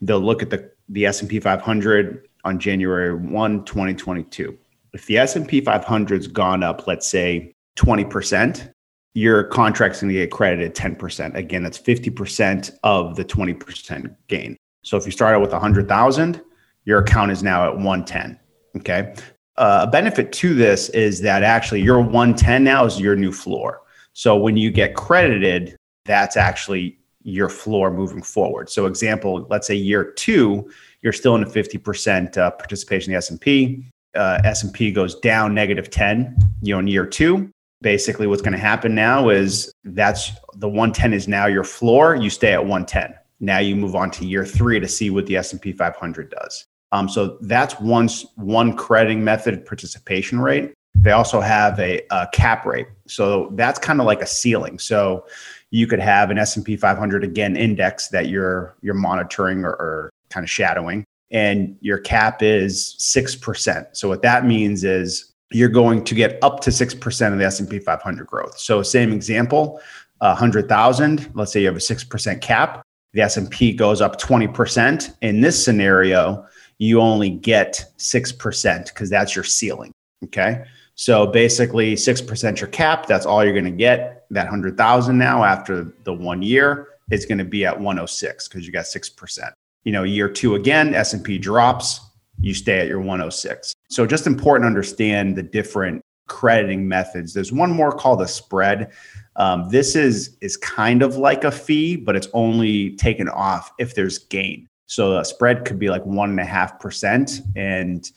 they'll 0.00 0.20
look 0.20 0.42
at 0.42 0.50
the 0.50 0.70
the 0.88 1.06
S&P 1.06 1.40
500 1.40 2.28
on 2.44 2.58
January 2.58 3.14
1, 3.14 3.64
2022 3.64 4.58
if 4.94 5.06
the 5.06 5.18
S&P 5.18 5.60
500's 5.60 6.28
gone 6.28 6.62
up, 6.62 6.86
let's 6.86 7.06
say 7.06 7.52
20%, 7.76 8.72
your 9.14 9.44
contract's 9.44 10.00
going 10.00 10.12
to 10.12 10.20
get 10.20 10.30
credited 10.30 10.74
10%. 10.74 11.34
Again, 11.34 11.64
that's 11.64 11.78
50% 11.78 12.70
of 12.84 13.16
the 13.16 13.24
20% 13.24 14.16
gain. 14.28 14.56
So 14.82 14.96
if 14.96 15.04
you 15.04 15.12
start 15.12 15.34
out 15.34 15.40
with 15.40 15.52
100,000, 15.52 16.40
your 16.84 17.00
account 17.00 17.32
is 17.32 17.42
now 17.42 17.66
at 17.66 17.74
110. 17.74 18.38
Okay. 18.76 19.14
Uh, 19.56 19.84
a 19.86 19.90
benefit 19.90 20.32
to 20.32 20.54
this 20.54 20.88
is 20.90 21.20
that 21.20 21.42
actually 21.42 21.80
your 21.80 22.00
110 22.00 22.64
now 22.64 22.84
is 22.84 23.00
your 23.00 23.16
new 23.16 23.32
floor. 23.32 23.82
So 24.12 24.36
when 24.36 24.56
you 24.56 24.70
get 24.70 24.94
credited, 24.94 25.76
that's 26.04 26.36
actually 26.36 26.98
your 27.22 27.48
floor 27.48 27.90
moving 27.90 28.22
forward. 28.22 28.68
So 28.68 28.86
example, 28.86 29.46
let's 29.48 29.66
say 29.66 29.74
year 29.74 30.04
two, 30.12 30.70
you're 31.04 31.12
still 31.12 31.36
in 31.36 31.44
a 31.44 31.46
50% 31.46 32.36
uh, 32.36 32.50
participation 32.50 33.12
in 33.12 33.14
the 33.14 33.18
S&P 33.18 33.86
uh, 34.14 34.40
S&P 34.44 34.92
goes 34.92 35.16
down 35.16 35.54
negative 35.54 35.90
10, 35.90 36.36
you 36.62 36.74
know, 36.74 36.78
in 36.78 36.86
year 36.86 37.06
two, 37.06 37.50
basically 37.82 38.26
what's 38.26 38.42
going 38.42 38.52
to 38.52 38.58
happen 38.58 38.94
now 38.94 39.28
is 39.28 39.72
that's 39.84 40.32
the 40.56 40.68
110 40.68 41.12
is 41.12 41.28
now 41.28 41.46
your 41.46 41.64
floor. 41.64 42.14
You 42.14 42.30
stay 42.30 42.52
at 42.52 42.60
110. 42.60 43.14
Now 43.40 43.58
you 43.58 43.76
move 43.76 43.94
on 43.94 44.10
to 44.12 44.24
year 44.24 44.46
three 44.46 44.80
to 44.80 44.88
see 44.88 45.10
what 45.10 45.26
the 45.26 45.36
S&P 45.36 45.72
500 45.72 46.30
does. 46.30 46.64
Um, 46.92 47.08
so 47.08 47.38
that's 47.40 47.78
one, 47.80 48.08
one 48.36 48.76
crediting 48.76 49.24
method 49.24 49.66
participation 49.66 50.40
rate. 50.40 50.72
They 50.94 51.10
also 51.10 51.40
have 51.40 51.78
a, 51.80 52.02
a 52.12 52.28
cap 52.32 52.64
rate. 52.64 52.86
So 53.08 53.50
that's 53.54 53.80
kind 53.80 54.00
of 54.00 54.06
like 54.06 54.22
a 54.22 54.26
ceiling. 54.26 54.78
So 54.78 55.26
you 55.70 55.88
could 55.88 55.98
have 55.98 56.30
an 56.30 56.38
S&P 56.38 56.76
500 56.76 57.24
again 57.24 57.56
index 57.56 58.08
that 58.08 58.28
you're 58.28 58.76
you're 58.80 58.94
monitoring 58.94 59.64
or, 59.64 59.72
or 59.72 60.10
kind 60.34 60.44
of 60.44 60.50
shadowing 60.50 61.04
and 61.30 61.76
your 61.80 61.98
cap 61.98 62.42
is 62.42 62.96
6%. 62.98 63.96
So 63.96 64.08
what 64.08 64.22
that 64.22 64.44
means 64.44 64.84
is 64.84 65.32
you're 65.52 65.68
going 65.68 66.04
to 66.04 66.14
get 66.14 66.38
up 66.42 66.60
to 66.60 66.70
6% 66.70 67.32
of 67.32 67.38
the 67.38 67.44
S&P 67.44 67.78
500 67.78 68.26
growth. 68.26 68.58
So 68.58 68.82
same 68.82 69.12
example, 69.12 69.80
100,000, 70.18 71.30
let's 71.34 71.52
say 71.52 71.60
you 71.60 71.66
have 71.66 71.76
a 71.76 71.78
6% 71.78 72.40
cap, 72.40 72.82
the 73.12 73.20
S&P 73.22 73.72
goes 73.72 74.00
up 74.00 74.20
20%. 74.20 75.16
In 75.22 75.40
this 75.40 75.64
scenario, 75.64 76.46
you 76.78 77.00
only 77.00 77.30
get 77.30 77.84
6% 77.98 78.86
because 78.86 79.08
that's 79.08 79.36
your 79.36 79.44
ceiling, 79.44 79.92
okay? 80.24 80.64
So 80.96 81.26
basically 81.26 81.94
6% 81.94 82.60
your 82.60 82.68
cap, 82.68 83.06
that's 83.06 83.26
all 83.26 83.44
you're 83.44 83.52
going 83.52 83.64
to 83.64 83.70
get. 83.70 84.26
That 84.30 84.44
100,000 84.44 85.16
now 85.16 85.44
after 85.44 85.94
the 86.04 86.12
1 86.12 86.42
year 86.42 86.88
is 87.10 87.26
going 87.26 87.38
to 87.38 87.44
be 87.44 87.64
at 87.64 87.76
106 87.76 88.48
because 88.48 88.66
you 88.66 88.72
got 88.72 88.86
6%. 88.86 89.52
You 89.84 89.92
know, 89.92 90.02
year 90.02 90.28
2 90.28 90.54
again, 90.54 90.94
S&P 90.94 91.38
drops, 91.38 92.00
you 92.40 92.54
stay 92.54 92.80
at 92.80 92.88
your 92.88 93.00
106. 93.00 93.74
So 93.90 94.06
just 94.06 94.26
important 94.26 94.64
to 94.64 94.66
understand 94.68 95.36
the 95.36 95.42
different 95.42 96.02
crediting 96.26 96.88
methods. 96.88 97.34
There's 97.34 97.52
one 97.52 97.70
more 97.70 97.92
called 97.92 98.22
a 98.22 98.28
spread. 98.28 98.92
Um, 99.36 99.68
this 99.68 99.94
is 99.94 100.36
is 100.40 100.56
kind 100.56 101.02
of 101.02 101.16
like 101.16 101.44
a 101.44 101.50
fee, 101.50 101.96
but 101.96 102.16
it's 102.16 102.28
only 102.32 102.96
taken 102.96 103.28
off 103.28 103.72
if 103.78 103.94
there's 103.94 104.18
gain. 104.18 104.68
So 104.86 105.18
a 105.18 105.24
spread 105.24 105.64
could 105.64 105.78
be 105.78 105.90
like 105.90 106.04
one 106.04 106.30
and 106.30 106.40
a 106.40 106.44
half 106.44 106.78
percent. 106.78 107.40
And 107.56 108.10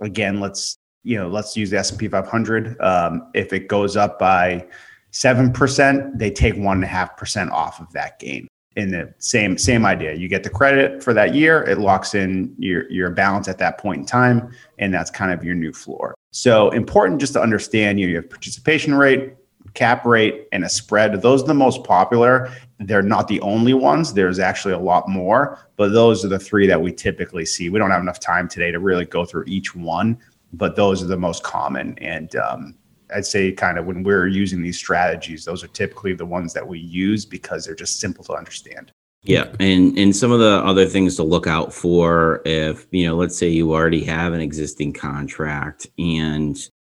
again, 0.00 0.40
let's 0.40 0.78
you 1.02 1.16
know 1.16 1.28
let's 1.28 1.56
use 1.56 1.70
the 1.70 1.78
S 1.78 1.90
and 1.90 1.98
P 1.98 2.08
500. 2.08 2.80
Um, 2.80 3.30
if 3.34 3.52
it 3.52 3.68
goes 3.68 3.96
up 3.96 4.18
by 4.18 4.66
seven 5.10 5.52
percent, 5.52 6.18
they 6.18 6.30
take 6.30 6.56
one 6.56 6.78
and 6.78 6.84
a 6.84 6.88
half 6.88 7.16
percent 7.16 7.50
off 7.50 7.80
of 7.80 7.90
that 7.92 8.18
gain 8.18 8.48
in 8.76 8.90
the 8.90 9.12
same 9.18 9.58
same 9.58 9.84
idea. 9.84 10.14
You 10.14 10.28
get 10.28 10.44
the 10.44 10.50
credit 10.50 11.02
for 11.02 11.12
that 11.14 11.34
year, 11.34 11.62
it 11.64 11.78
locks 11.78 12.14
in 12.14 12.54
your 12.58 12.90
your 12.90 13.10
balance 13.10 13.48
at 13.48 13.58
that 13.58 13.78
point 13.78 14.00
in 14.00 14.06
time, 14.06 14.52
and 14.78 14.92
that's 14.94 15.10
kind 15.10 15.32
of 15.32 15.44
your 15.44 15.54
new 15.54 15.72
floor. 15.72 16.14
So 16.30 16.70
important 16.70 17.20
just 17.20 17.32
to 17.32 17.42
understand 17.42 17.98
you, 17.98 18.06
know, 18.06 18.10
you 18.10 18.16
have 18.16 18.30
participation 18.30 18.94
rate, 18.94 19.34
cap 19.74 20.04
rate, 20.04 20.46
and 20.52 20.64
a 20.64 20.68
spread. 20.68 21.20
Those 21.22 21.42
are 21.42 21.46
the 21.46 21.54
most 21.54 21.84
popular. 21.84 22.52
They're 22.78 23.02
not 23.02 23.26
the 23.28 23.40
only 23.40 23.74
ones. 23.74 24.12
There's 24.14 24.38
actually 24.38 24.74
a 24.74 24.78
lot 24.78 25.08
more, 25.08 25.58
but 25.76 25.92
those 25.92 26.24
are 26.24 26.28
the 26.28 26.38
three 26.38 26.66
that 26.66 26.80
we 26.80 26.92
typically 26.92 27.46
see. 27.46 27.70
We 27.70 27.78
don't 27.78 27.90
have 27.90 28.02
enough 28.02 28.20
time 28.20 28.48
today 28.48 28.70
to 28.70 28.78
really 28.78 29.04
go 29.04 29.24
through 29.24 29.44
each 29.46 29.74
one, 29.74 30.18
but 30.52 30.76
those 30.76 31.02
are 31.02 31.06
the 31.06 31.16
most 31.16 31.42
common. 31.42 31.98
And 31.98 32.36
um, 32.36 32.76
I'd 33.14 33.26
say 33.26 33.52
kind 33.52 33.78
of 33.78 33.86
when 33.86 34.02
we're 34.02 34.26
using 34.26 34.62
these 34.62 34.78
strategies, 34.78 35.44
those 35.44 35.64
are 35.64 35.68
typically 35.68 36.14
the 36.14 36.26
ones 36.26 36.52
that 36.54 36.66
we 36.66 36.78
use 36.78 37.24
because 37.24 37.64
they're 37.64 37.74
just 37.74 38.00
simple 38.00 38.24
to 38.24 38.34
understand. 38.34 38.92
Yeah, 39.22 39.52
and 39.58 39.98
and 39.98 40.14
some 40.14 40.30
of 40.30 40.38
the 40.38 40.62
other 40.64 40.86
things 40.86 41.16
to 41.16 41.22
look 41.24 41.46
out 41.46 41.72
for 41.72 42.40
if 42.44 42.86
you 42.90 43.06
know, 43.06 43.16
let's 43.16 43.36
say 43.36 43.48
you 43.48 43.72
already 43.72 44.04
have 44.04 44.32
an 44.32 44.40
existing 44.40 44.92
contract, 44.92 45.86
and 45.98 46.56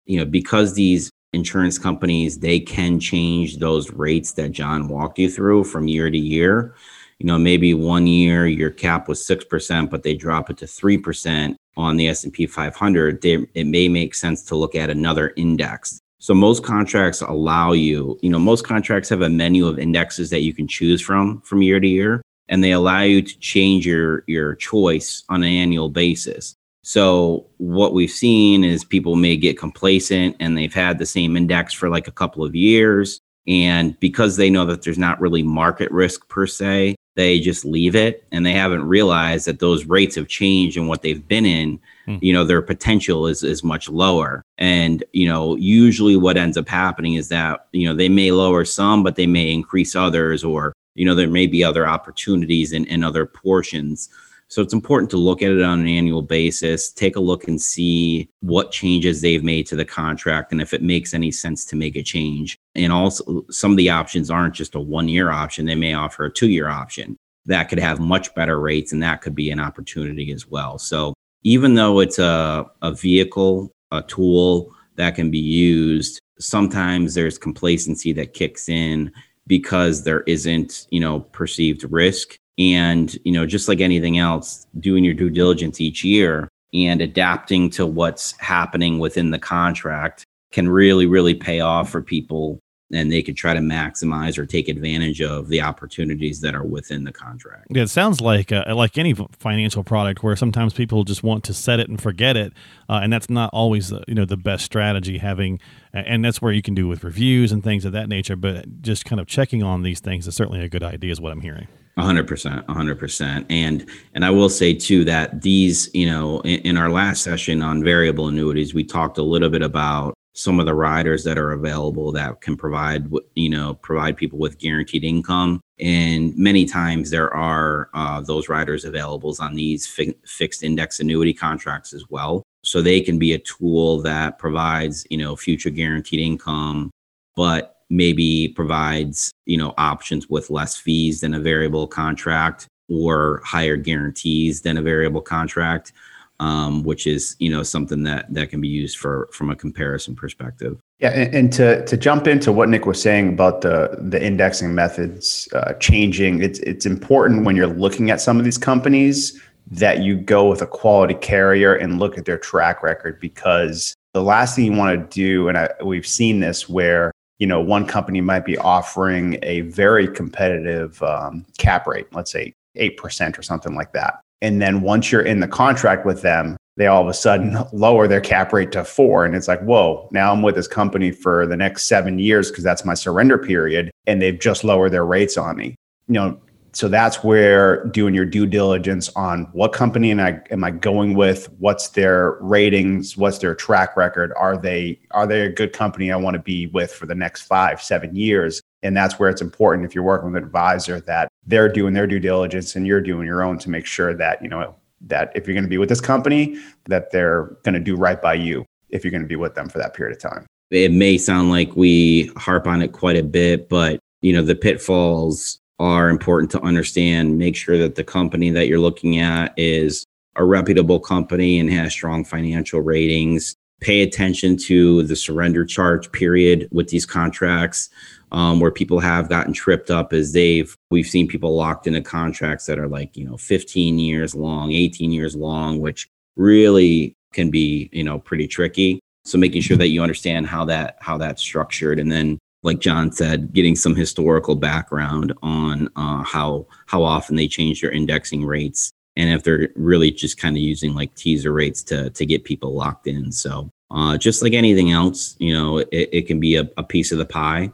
you 0.07 0.19
know 0.19 0.25
because 0.25 0.75
these 0.75 1.11
insurance 1.33 1.79
companies 1.79 2.38
they 2.38 2.59
can 2.59 2.99
change 2.99 3.59
those 3.59 3.93
rates 3.93 4.33
that 4.33 4.50
John 4.50 4.88
walked 4.88 5.19
you 5.19 5.31
through 5.31 5.65
from 5.65 5.88
year 5.88 6.11
to 6.11 6.19
year. 6.19 6.75
You 7.19 7.27
know, 7.27 7.38
maybe 7.38 7.75
one 7.75 8.07
year 8.07 8.47
your 8.47 8.71
cap 8.71 9.09
was 9.09 9.25
six 9.25 9.45
percent, 9.45 9.91
but 9.91 10.03
they 10.03 10.15
drop 10.15 10.50
it 10.50 10.59
to 10.59 10.67
three 10.67 10.99
percent 10.99 11.57
on 11.79 11.97
the 11.97 12.09
S&P 12.09 12.47
500, 12.47 13.23
they, 13.23 13.47
it 13.55 13.65
may 13.65 13.89
make 13.89 14.15
sense 14.15 14.43
to 14.43 14.57
look 14.57 14.75
at 14.75 14.91
another 14.91 15.33
index. 15.37 16.01
So 16.19 16.35
most 16.35 16.65
contracts 16.65 17.21
allow 17.21 17.73
you, 17.73 18.19
you 18.21 18.29
know, 18.29 18.41
most 18.41 18.67
contracts 18.67 19.09
have 19.09 19.23
a 19.23 19.29
menu 19.29 19.67
of 19.67 19.79
indexes 19.79 20.31
that 20.31 20.43
you 20.43 20.53
can 20.53 20.67
choose 20.67 21.01
from 21.01 21.41
from 21.43 21.63
year 21.63 21.79
to 21.79 21.87
year, 21.87 22.21
and 22.49 22.63
they 22.63 22.73
allow 22.73 23.03
you 23.03 23.23
to 23.23 23.39
change 23.39 23.87
your 23.87 24.25
your 24.27 24.57
choice 24.57 25.23
on 25.29 25.45
an 25.45 25.49
annual 25.49 25.89
basis. 25.89 26.57
So 26.83 27.47
what 27.59 27.93
we've 27.93 28.11
seen 28.11 28.65
is 28.65 28.83
people 28.83 29.15
may 29.15 29.37
get 29.37 29.59
complacent 29.59 30.35
and 30.41 30.59
they've 30.59 30.75
had 30.75 30.99
the 30.99 31.07
same 31.07 31.37
index 31.37 31.73
for 31.73 31.89
like 31.89 32.09
a 32.09 32.13
couple 32.13 32.45
of 32.45 32.55
years 32.57 33.21
and 33.49 33.99
because 33.99 34.37
they 34.37 34.51
know 34.51 34.67
that 34.67 34.83
there's 34.83 34.99
not 34.99 35.21
really 35.21 35.43
market 35.43 35.91
risk 35.91 36.29
per 36.29 36.47
se, 36.47 36.95
they 37.19 37.41
just 37.41 37.65
leave 37.65 37.97
it 37.97 38.25
and 38.31 38.47
they 38.47 38.53
haven't 38.53 38.85
realized 38.85 39.45
that 39.49 39.59
those 39.59 39.87
rates 39.87 40.15
have 40.15 40.29
changed 40.29 40.77
and 40.77 40.87
what 40.87 41.03
they've 41.03 41.27
been 41.27 41.45
in, 41.45 41.81
mm. 42.07 42.17
you 42.23 42.33
know, 42.33 42.45
their 42.45 42.63
potential 42.63 43.27
is 43.27 43.43
is 43.43 43.65
much 43.65 43.89
lower. 43.89 44.45
And, 44.57 45.03
you 45.13 45.27
know, 45.27 45.57
usually 45.57 46.17
what 46.17 46.37
ends 46.37 46.57
up 46.57 46.69
happening 46.69 47.15
is 47.15 47.29
that, 47.31 47.67
you 47.73 47.89
know, 47.89 47.95
they 47.95 48.09
may 48.09 48.31
lower 48.31 48.65
some, 48.65 49.03
but 49.03 49.17
they 49.17 49.27
may 49.27 49.51
increase 49.51 49.97
others 49.97 50.45
or, 50.45 50.73
you 50.95 51.05
know, 51.05 51.17
there 51.17 51.29
may 51.29 51.49
be 51.49 51.65
other 51.65 51.89
opportunities 51.89 52.71
in, 52.71 52.85
in 52.85 53.03
other 53.03 53.27
portions. 53.27 54.09
So 54.47 54.63
it's 54.63 54.73
important 54.73 55.11
to 55.11 55.17
look 55.17 55.43
at 55.43 55.51
it 55.51 55.61
on 55.61 55.81
an 55.81 55.89
annual 55.89 56.23
basis, 56.23 56.93
take 56.93 57.17
a 57.17 57.21
look 57.21 57.49
and 57.49 57.61
see 57.61 58.31
what 58.43 58.71
changes 58.71 59.21
they've 59.21 59.43
made 59.43 59.67
to 59.67 59.77
the 59.77 59.85
contract 59.85 60.53
and 60.53 60.61
if 60.61 60.73
it 60.73 60.83
makes 60.83 61.15
any 61.15 61.33
sense 61.33 61.65
to 61.67 61.77
make 61.77 61.97
a 61.97 62.03
change. 62.03 62.58
And 62.79 62.93
also, 62.93 63.45
some 63.51 63.73
of 63.73 63.77
the 63.77 63.91
options 63.91 64.31
aren't 64.31 64.55
just 64.55 64.75
a 64.75 64.81
one 64.81 65.09
year 65.09 65.31
option, 65.31 65.67
they 65.67 65.75
may 65.75 65.95
offer 65.95 66.25
a 66.25 66.33
two 66.33 66.49
year 66.49 66.69
option 66.69 67.17
that 67.47 67.65
could 67.65 67.79
have 67.79 67.99
much 67.99 68.35
better 68.35 68.61
rates, 68.61 68.93
and 68.93 69.03
that 69.03 69.23
could 69.23 69.35
be 69.35 69.51
an 69.51 69.61
opportunity 69.61 70.33
as 70.33 70.47
well. 70.47 70.79
So 70.79 71.15
even 71.45 71.75
though 71.75 72.01
it's 72.01 72.19
a, 72.19 72.67
a 72.83 72.93
vehicle, 72.93 73.73
a 73.91 74.03
tool 74.03 74.71
that 74.97 75.15
can 75.15 75.31
be 75.31 75.39
used, 75.39 76.21
sometimes 76.39 77.15
there's 77.15 77.39
complacency 77.39 78.13
that 78.13 78.35
kicks 78.35 78.69
in 78.69 79.11
because 79.47 80.05
there 80.05 80.23
isn't, 80.23 80.87
you 80.91 81.01
know, 81.01 81.21
perceived 81.21 81.85
risk 81.91 82.37
and 82.59 83.17
you 83.25 83.33
know 83.33 83.47
just 83.47 83.69
like 83.69 83.81
anything 83.81 84.19
else 84.19 84.67
doing 84.81 85.05
your 85.05 85.15
due 85.15 85.31
diligence 85.31 85.81
each 85.81 86.05
year 86.05 86.49
and 86.75 87.01
adapting 87.01 87.71
to 87.71 87.87
what's 87.87 88.39
happening 88.39 88.99
within 88.99 89.31
the 89.31 89.39
contract 89.39 90.25
can 90.51 90.69
really 90.69 91.07
really 91.07 91.35
pay 91.35 91.61
off 91.61 91.89
for 91.91 92.03
people 92.03 92.59
and 92.92 93.12
they 93.12 93.23
could 93.23 93.37
try 93.37 93.54
to 93.54 93.61
maximize 93.61 94.38
or 94.38 94.47
take 94.47 94.68
advantage 94.68 95.21
of 95.21 95.49
the 95.49 95.61
opportunities 95.61 96.40
that 96.40 96.54
are 96.54 96.64
within 96.64 97.04
the 97.04 97.12
contract. 97.12 97.66
Yeah, 97.71 97.83
it 97.83 97.90
sounds 97.90 98.21
like 98.21 98.52
uh, 98.52 98.64
like 98.75 98.97
any 98.97 99.14
financial 99.38 99.85
product 99.85 100.23
where 100.23 100.37
sometimes 100.37 100.73
people 100.73 101.04
just 101.04 101.23
want 101.23 101.45
to 101.45 101.54
set 101.54 101.80
it 101.80 101.88
and 101.88 102.00
forget 102.00 102.37
it, 102.37 102.52
uh, 102.88 103.00
and 103.02 103.12
that's 103.12 103.28
not 103.28 103.50
always 103.52 103.92
you 104.07 104.14
know 104.14 104.25
the 104.25 104.37
best 104.37 104.64
strategy. 104.64 105.18
Having 105.18 105.61
and 105.92 106.25
that's 106.25 106.40
where 106.40 106.52
you 106.52 106.62
can 106.62 106.75
do 106.75 106.87
with 106.87 107.04
reviews 107.04 107.52
and 107.52 107.62
things 107.62 107.85
of 107.85 107.92
that 107.92 108.09
nature. 108.09 108.37
But 108.37 108.83
just 108.83 109.04
kind 109.04 109.21
of 109.21 109.26
checking 109.26 109.62
on 109.62 109.83
these 109.83 110.00
things 110.00 110.26
is 110.26 110.35
certainly 110.35 110.61
a 110.61 110.68
good 110.68 110.83
idea, 110.83 111.12
is 111.12 111.21
what 111.21 111.33
I'm 111.33 111.40
hearing 111.40 111.68
hundred 112.02 112.28
percent, 112.28 112.68
hundred 112.71 112.99
percent. 112.99 113.47
And, 113.50 113.88
and 114.14 114.25
I 114.25 114.30
will 114.30 114.49
say 114.49 114.73
too, 114.75 115.04
that 115.04 115.42
these, 115.42 115.90
you 115.95 116.07
know, 116.07 116.40
in, 116.40 116.61
in 116.61 116.76
our 116.76 116.90
last 116.90 117.23
session 117.23 117.62
on 117.62 117.83
variable 117.83 118.28
annuities, 118.28 118.75
we 118.75 118.85
talked 118.85 119.18
a 119.18 119.23
little 119.23 119.50
bit 119.50 119.62
about 119.62 120.14
some 120.38 120.61
of 120.61 120.66
the 120.66 120.75
riders 120.75 121.25
that 121.25 121.37
are 121.37 121.50
available 121.50 122.12
that 122.12 122.40
can 122.40 122.57
provide, 122.57 123.11
you 123.35 123.50
know, 123.50 123.75
provide 123.75 124.16
people 124.16 124.38
with 124.38 124.59
guaranteed 124.59 125.02
income. 125.02 125.61
And 125.80 126.37
many 126.37 126.64
times 126.64 127.11
there 127.11 127.35
are 127.35 127.90
uh, 127.92 128.21
those 128.21 128.49
riders 128.49 128.85
available 128.85 129.35
on 129.40 129.54
these 129.54 129.87
fi- 129.87 130.14
fixed 130.25 130.62
index 130.62 131.00
annuity 131.00 131.35
contracts 131.35 131.92
as 131.92 132.04
well. 132.09 132.45
So 132.62 132.80
they 132.80 133.00
can 133.00 133.18
be 133.18 133.33
a 133.33 133.38
tool 133.38 134.00
that 134.02 134.38
provides, 134.38 135.04
you 135.11 135.18
know, 135.18 135.35
future 135.35 135.71
guaranteed 135.71 136.21
income, 136.21 136.90
but 137.35 137.78
maybe 137.90 138.49
provides 138.49 139.33
you 139.47 139.57
know 139.57 139.75
options 139.78 140.28
with 140.28 140.50
less 140.50 140.76
fees 140.76 141.21
than 141.21 141.35
a 141.35 141.40
variable 141.40 141.87
contract 141.87 142.66
or 142.88 143.40
higher 143.45 143.76
guarantees 143.76 144.61
than 144.62 144.76
a 144.76 144.83
variable 144.83 145.21
contract 145.21 145.92
um, 146.40 146.83
which 146.83 147.07
is 147.07 147.37
you 147.38 147.50
know 147.50 147.62
something 147.62 148.02
that 148.04 148.33
that 148.33 148.50
can 148.50 148.61
be 148.61 148.68
used 148.68 148.99
for 148.99 149.28
from 149.33 149.50
a 149.50 149.57
comparison 149.57 150.14
perspective 150.14 150.78
yeah 150.99 151.11
and, 151.11 151.35
and 151.35 151.52
to 151.52 151.85
to 151.87 151.97
jump 151.97 152.26
into 152.26 152.52
what 152.52 152.68
nick 152.68 152.87
was 152.87 153.00
saying 153.00 153.28
about 153.30 153.61
the 153.61 153.97
the 154.00 154.25
indexing 154.25 154.75
methods 154.75 155.49
uh, 155.54 155.73
changing 155.75 156.42
it's 156.42 156.59
it's 156.61 156.87
important 156.87 157.45
when 157.45 157.57
you're 157.57 157.66
looking 157.66 158.11
at 158.11 158.21
some 158.21 158.38
of 158.38 158.45
these 158.45 158.59
companies 158.59 159.40
that 159.71 160.00
you 160.00 160.16
go 160.16 160.49
with 160.49 160.62
a 160.62 160.66
quality 160.66 161.14
carrier 161.14 161.75
and 161.75 161.99
look 161.99 162.16
at 162.16 162.25
their 162.25 162.38
track 162.38 162.83
record 162.83 163.21
because 163.21 163.95
the 164.14 164.23
last 164.23 164.57
thing 164.57 164.64
you 164.64 164.73
want 164.73 164.99
to 164.99 165.14
do 165.14 165.49
and 165.49 165.59
I, 165.59 165.68
we've 165.85 166.07
seen 166.07 166.40
this 166.40 166.68
where 166.68 167.12
you 167.38 167.47
know, 167.47 167.61
one 167.61 167.87
company 167.87 168.21
might 168.21 168.45
be 168.45 168.59
offering 168.59 169.38
a 169.42 169.62
very 169.62 170.09
competitive 170.09 171.00
um, 171.02 171.47
cap 171.57 171.87
rate, 171.87 172.07
let's 172.12 172.33
say 172.33 172.52
8% 172.76 173.38
or 173.38 173.42
something 173.42 173.75
like 173.75 173.92
that. 173.92 174.21
And 174.40 174.62
then 174.62 174.83
once 174.83 175.11
you're 175.11 175.23
in 175.23 175.40
the 175.40 175.49
contract 175.49 176.07
with 176.07 176.23
them, 176.23 176.57
they 176.76 176.87
all 176.87 177.02
of 177.02 177.09
a 177.09 177.14
sudden 177.14 177.57
lower 177.73 178.07
their 178.07 178.21
cap 178.21 178.52
rate 178.52 178.73
to 178.73 178.85
four. 178.85 179.25
And 179.25 179.35
it's 179.35 179.49
like, 179.49 179.61
whoa, 179.61 180.09
now 180.12 180.33
I'm 180.33 180.42
with 180.42 180.54
this 180.54 180.68
company 180.68 181.11
for 181.11 181.47
the 181.47 181.57
next 181.57 181.85
seven 181.85 182.18
years 182.18 182.50
because 182.50 182.64
that's 182.64 182.85
my 182.85 182.95
surrender 182.95 183.37
period. 183.37 183.90
And 184.07 184.23
they've 184.23 184.38
just 184.38 184.64
lowered 184.64 184.92
their 184.92 185.04
rates 185.04 185.37
on 185.37 185.57
me. 185.57 185.75
You 186.07 186.14
know, 186.14 186.40
so 186.73 186.87
that's 186.88 187.25
where 187.25 187.85
doing 187.87 188.14
your 188.14 188.25
due 188.25 188.47
diligence 188.47 189.09
on 189.16 189.49
what 189.52 189.73
company 189.73 190.11
am 190.11 190.21
I 190.21 190.40
am 190.50 190.62
I 190.62 190.71
going 190.71 191.14
with, 191.14 191.50
what's 191.59 191.88
their 191.88 192.38
ratings, 192.40 193.16
what's 193.16 193.38
their 193.38 193.54
track 193.54 193.97
record, 193.97 194.33
are 194.37 194.57
they 194.57 195.00
are 195.11 195.26
they 195.26 195.42
a 195.42 195.49
good 195.49 195.73
company 195.73 196.12
I 196.12 196.16
want 196.16 196.35
to 196.35 196.42
be 196.42 196.66
with 196.68 196.92
for 196.92 197.07
the 197.07 197.14
next 197.14 197.42
five, 197.42 197.83
seven 197.83 198.14
years? 198.14 198.62
And 198.83 198.97
that's 198.97 199.19
where 199.19 199.29
it's 199.29 199.43
important 199.43 199.85
if 199.85 199.95
you're 199.95 200.05
working 200.05 200.31
with 200.31 200.37
an 200.41 200.45
advisor 200.45 201.01
that 201.01 201.29
they're 201.47 201.69
doing 201.69 201.95
their 201.95 202.07
due 202.07 202.21
diligence 202.21 202.77
and 202.77 202.87
you're 202.87 203.01
doing 203.01 203.27
your 203.27 203.43
own 203.43 203.59
to 203.59 203.71
make 203.71 203.87
sure 203.87 204.15
that, 204.15 204.43
you 204.43 204.49
know, 204.49 204.77
that 205.03 205.33
if 205.35 205.47
you're 205.47 205.55
going 205.55 205.65
to 205.65 205.71
be 205.71 205.79
with 205.79 205.89
this 205.89 206.01
company, 206.01 206.59
that 206.87 207.11
they're 207.11 207.57
going 207.65 207.75
to 207.75 207.81
do 207.81 207.97
right 207.97 208.21
by 208.21 208.35
you 208.35 208.65
if 208.91 209.05
you're 209.05 209.11
going 209.11 209.23
to 209.23 209.29
be 209.29 209.37
with 209.37 209.55
them 209.55 209.69
for 209.69 209.79
that 209.79 209.95
period 209.95 210.17
of 210.17 210.23
time. 210.23 210.47
It 210.71 210.93
may 210.93 211.19
sound 211.19 211.51
like 211.51 211.75
we 211.77 212.31
harp 212.37 212.67
on 212.67 212.83
it 212.83 212.93
quite 212.93 213.17
a 213.17 213.23
bit, 213.23 213.69
but 213.69 213.99
you 214.21 214.33
know, 214.33 214.43
the 214.43 214.55
pitfalls 214.55 215.59
are 215.79 216.09
important 216.09 216.51
to 216.53 216.61
understand. 216.61 217.39
Make 217.39 217.57
sure 217.57 217.79
that 217.79 217.95
the 217.95 218.05
company 218.05 218.51
that 218.51 218.67
you're 218.67 218.81
looking 218.81 219.19
at 219.19 219.55
is 219.57 220.05
a 220.37 220.45
reputable 220.45 221.01
company 221.01 221.59
and 221.59 221.71
has 221.73 221.93
strong 221.93 222.25
financial 222.25 222.81
ratings. 222.81 223.57
Pay 223.81 224.03
attention 224.03 224.57
to 224.57 225.05
the 225.05 225.17
surrender 225.17 225.65
charge 225.65 226.11
period 226.13 226.69
with 226.73 226.89
these 226.89 227.07
contracts, 227.07 227.91
um, 228.33 228.61
where 228.61 228.71
people 228.71 228.99
have 229.01 229.29
gotten 229.29 229.53
tripped 229.53 229.91
up 229.91 230.13
as 230.13 230.33
they've 230.33 230.77
we've 230.91 231.07
seen 231.07 231.29
people 231.29 231.55
locked 231.55 231.87
into 231.87 232.03
contracts 232.03 232.67
that 232.67 232.79
are 232.79 232.89
like 232.89 233.17
you 233.17 233.25
know 233.25 233.37
15 233.37 233.99
years 233.99 234.35
long, 234.35 234.73
18 234.73 235.13
years 235.13 235.37
long, 235.37 235.81
which 235.81 236.09
really 236.37 237.15
can 237.33 237.51
be 237.51 237.89
you 237.93 238.05
know 238.05 238.19
pretty 238.19 238.49
tricky. 238.49 239.01
So 239.25 239.39
making 239.39 239.63
sure 239.63 239.77
that 239.77 239.89
you 239.89 240.03
understand 240.03 240.47
how 240.47 240.65
that 240.67 240.97
how 241.01 241.19
that's 241.19 241.43
structured, 241.43 241.99
and 241.99 242.11
then 242.11 242.39
like 242.65 242.81
John 242.81 243.13
said, 243.13 243.53
getting 243.53 243.77
some 243.77 243.95
historical 243.95 244.57
background 244.57 245.33
on 245.43 245.89
uh, 245.97 246.23
how 246.25 246.67
how 246.87 247.03
often 247.03 247.37
they 247.37 247.49
change 247.49 247.81
their 247.81 247.93
indexing 247.93 248.45
rates 248.45 248.93
and 249.19 249.31
if 249.31 249.43
they're 249.43 249.69
really 249.75 250.11
just 250.11 250.39
kind 250.39 250.57
of 250.57 250.63
using 250.63 250.95
like 250.95 251.15
teaser 251.15 251.53
rates 251.53 251.83
to 251.83 252.09
to 252.11 252.25
get 252.25 252.45
people 252.45 252.73
locked 252.73 253.07
in. 253.07 253.31
So 253.31 253.71
uh, 253.91 254.17
just 254.17 254.43
like 254.43 254.53
anything 254.55 254.93
else, 254.93 255.37
you 255.39 255.53
know, 255.53 255.79
it, 255.79 256.09
it 256.13 256.27
can 256.27 256.41
be 256.41 256.57
a, 256.57 256.69
a, 256.77 256.83
piece 256.83 257.11
of 257.11 257.19
the 257.19 257.25
pie. 257.27 257.71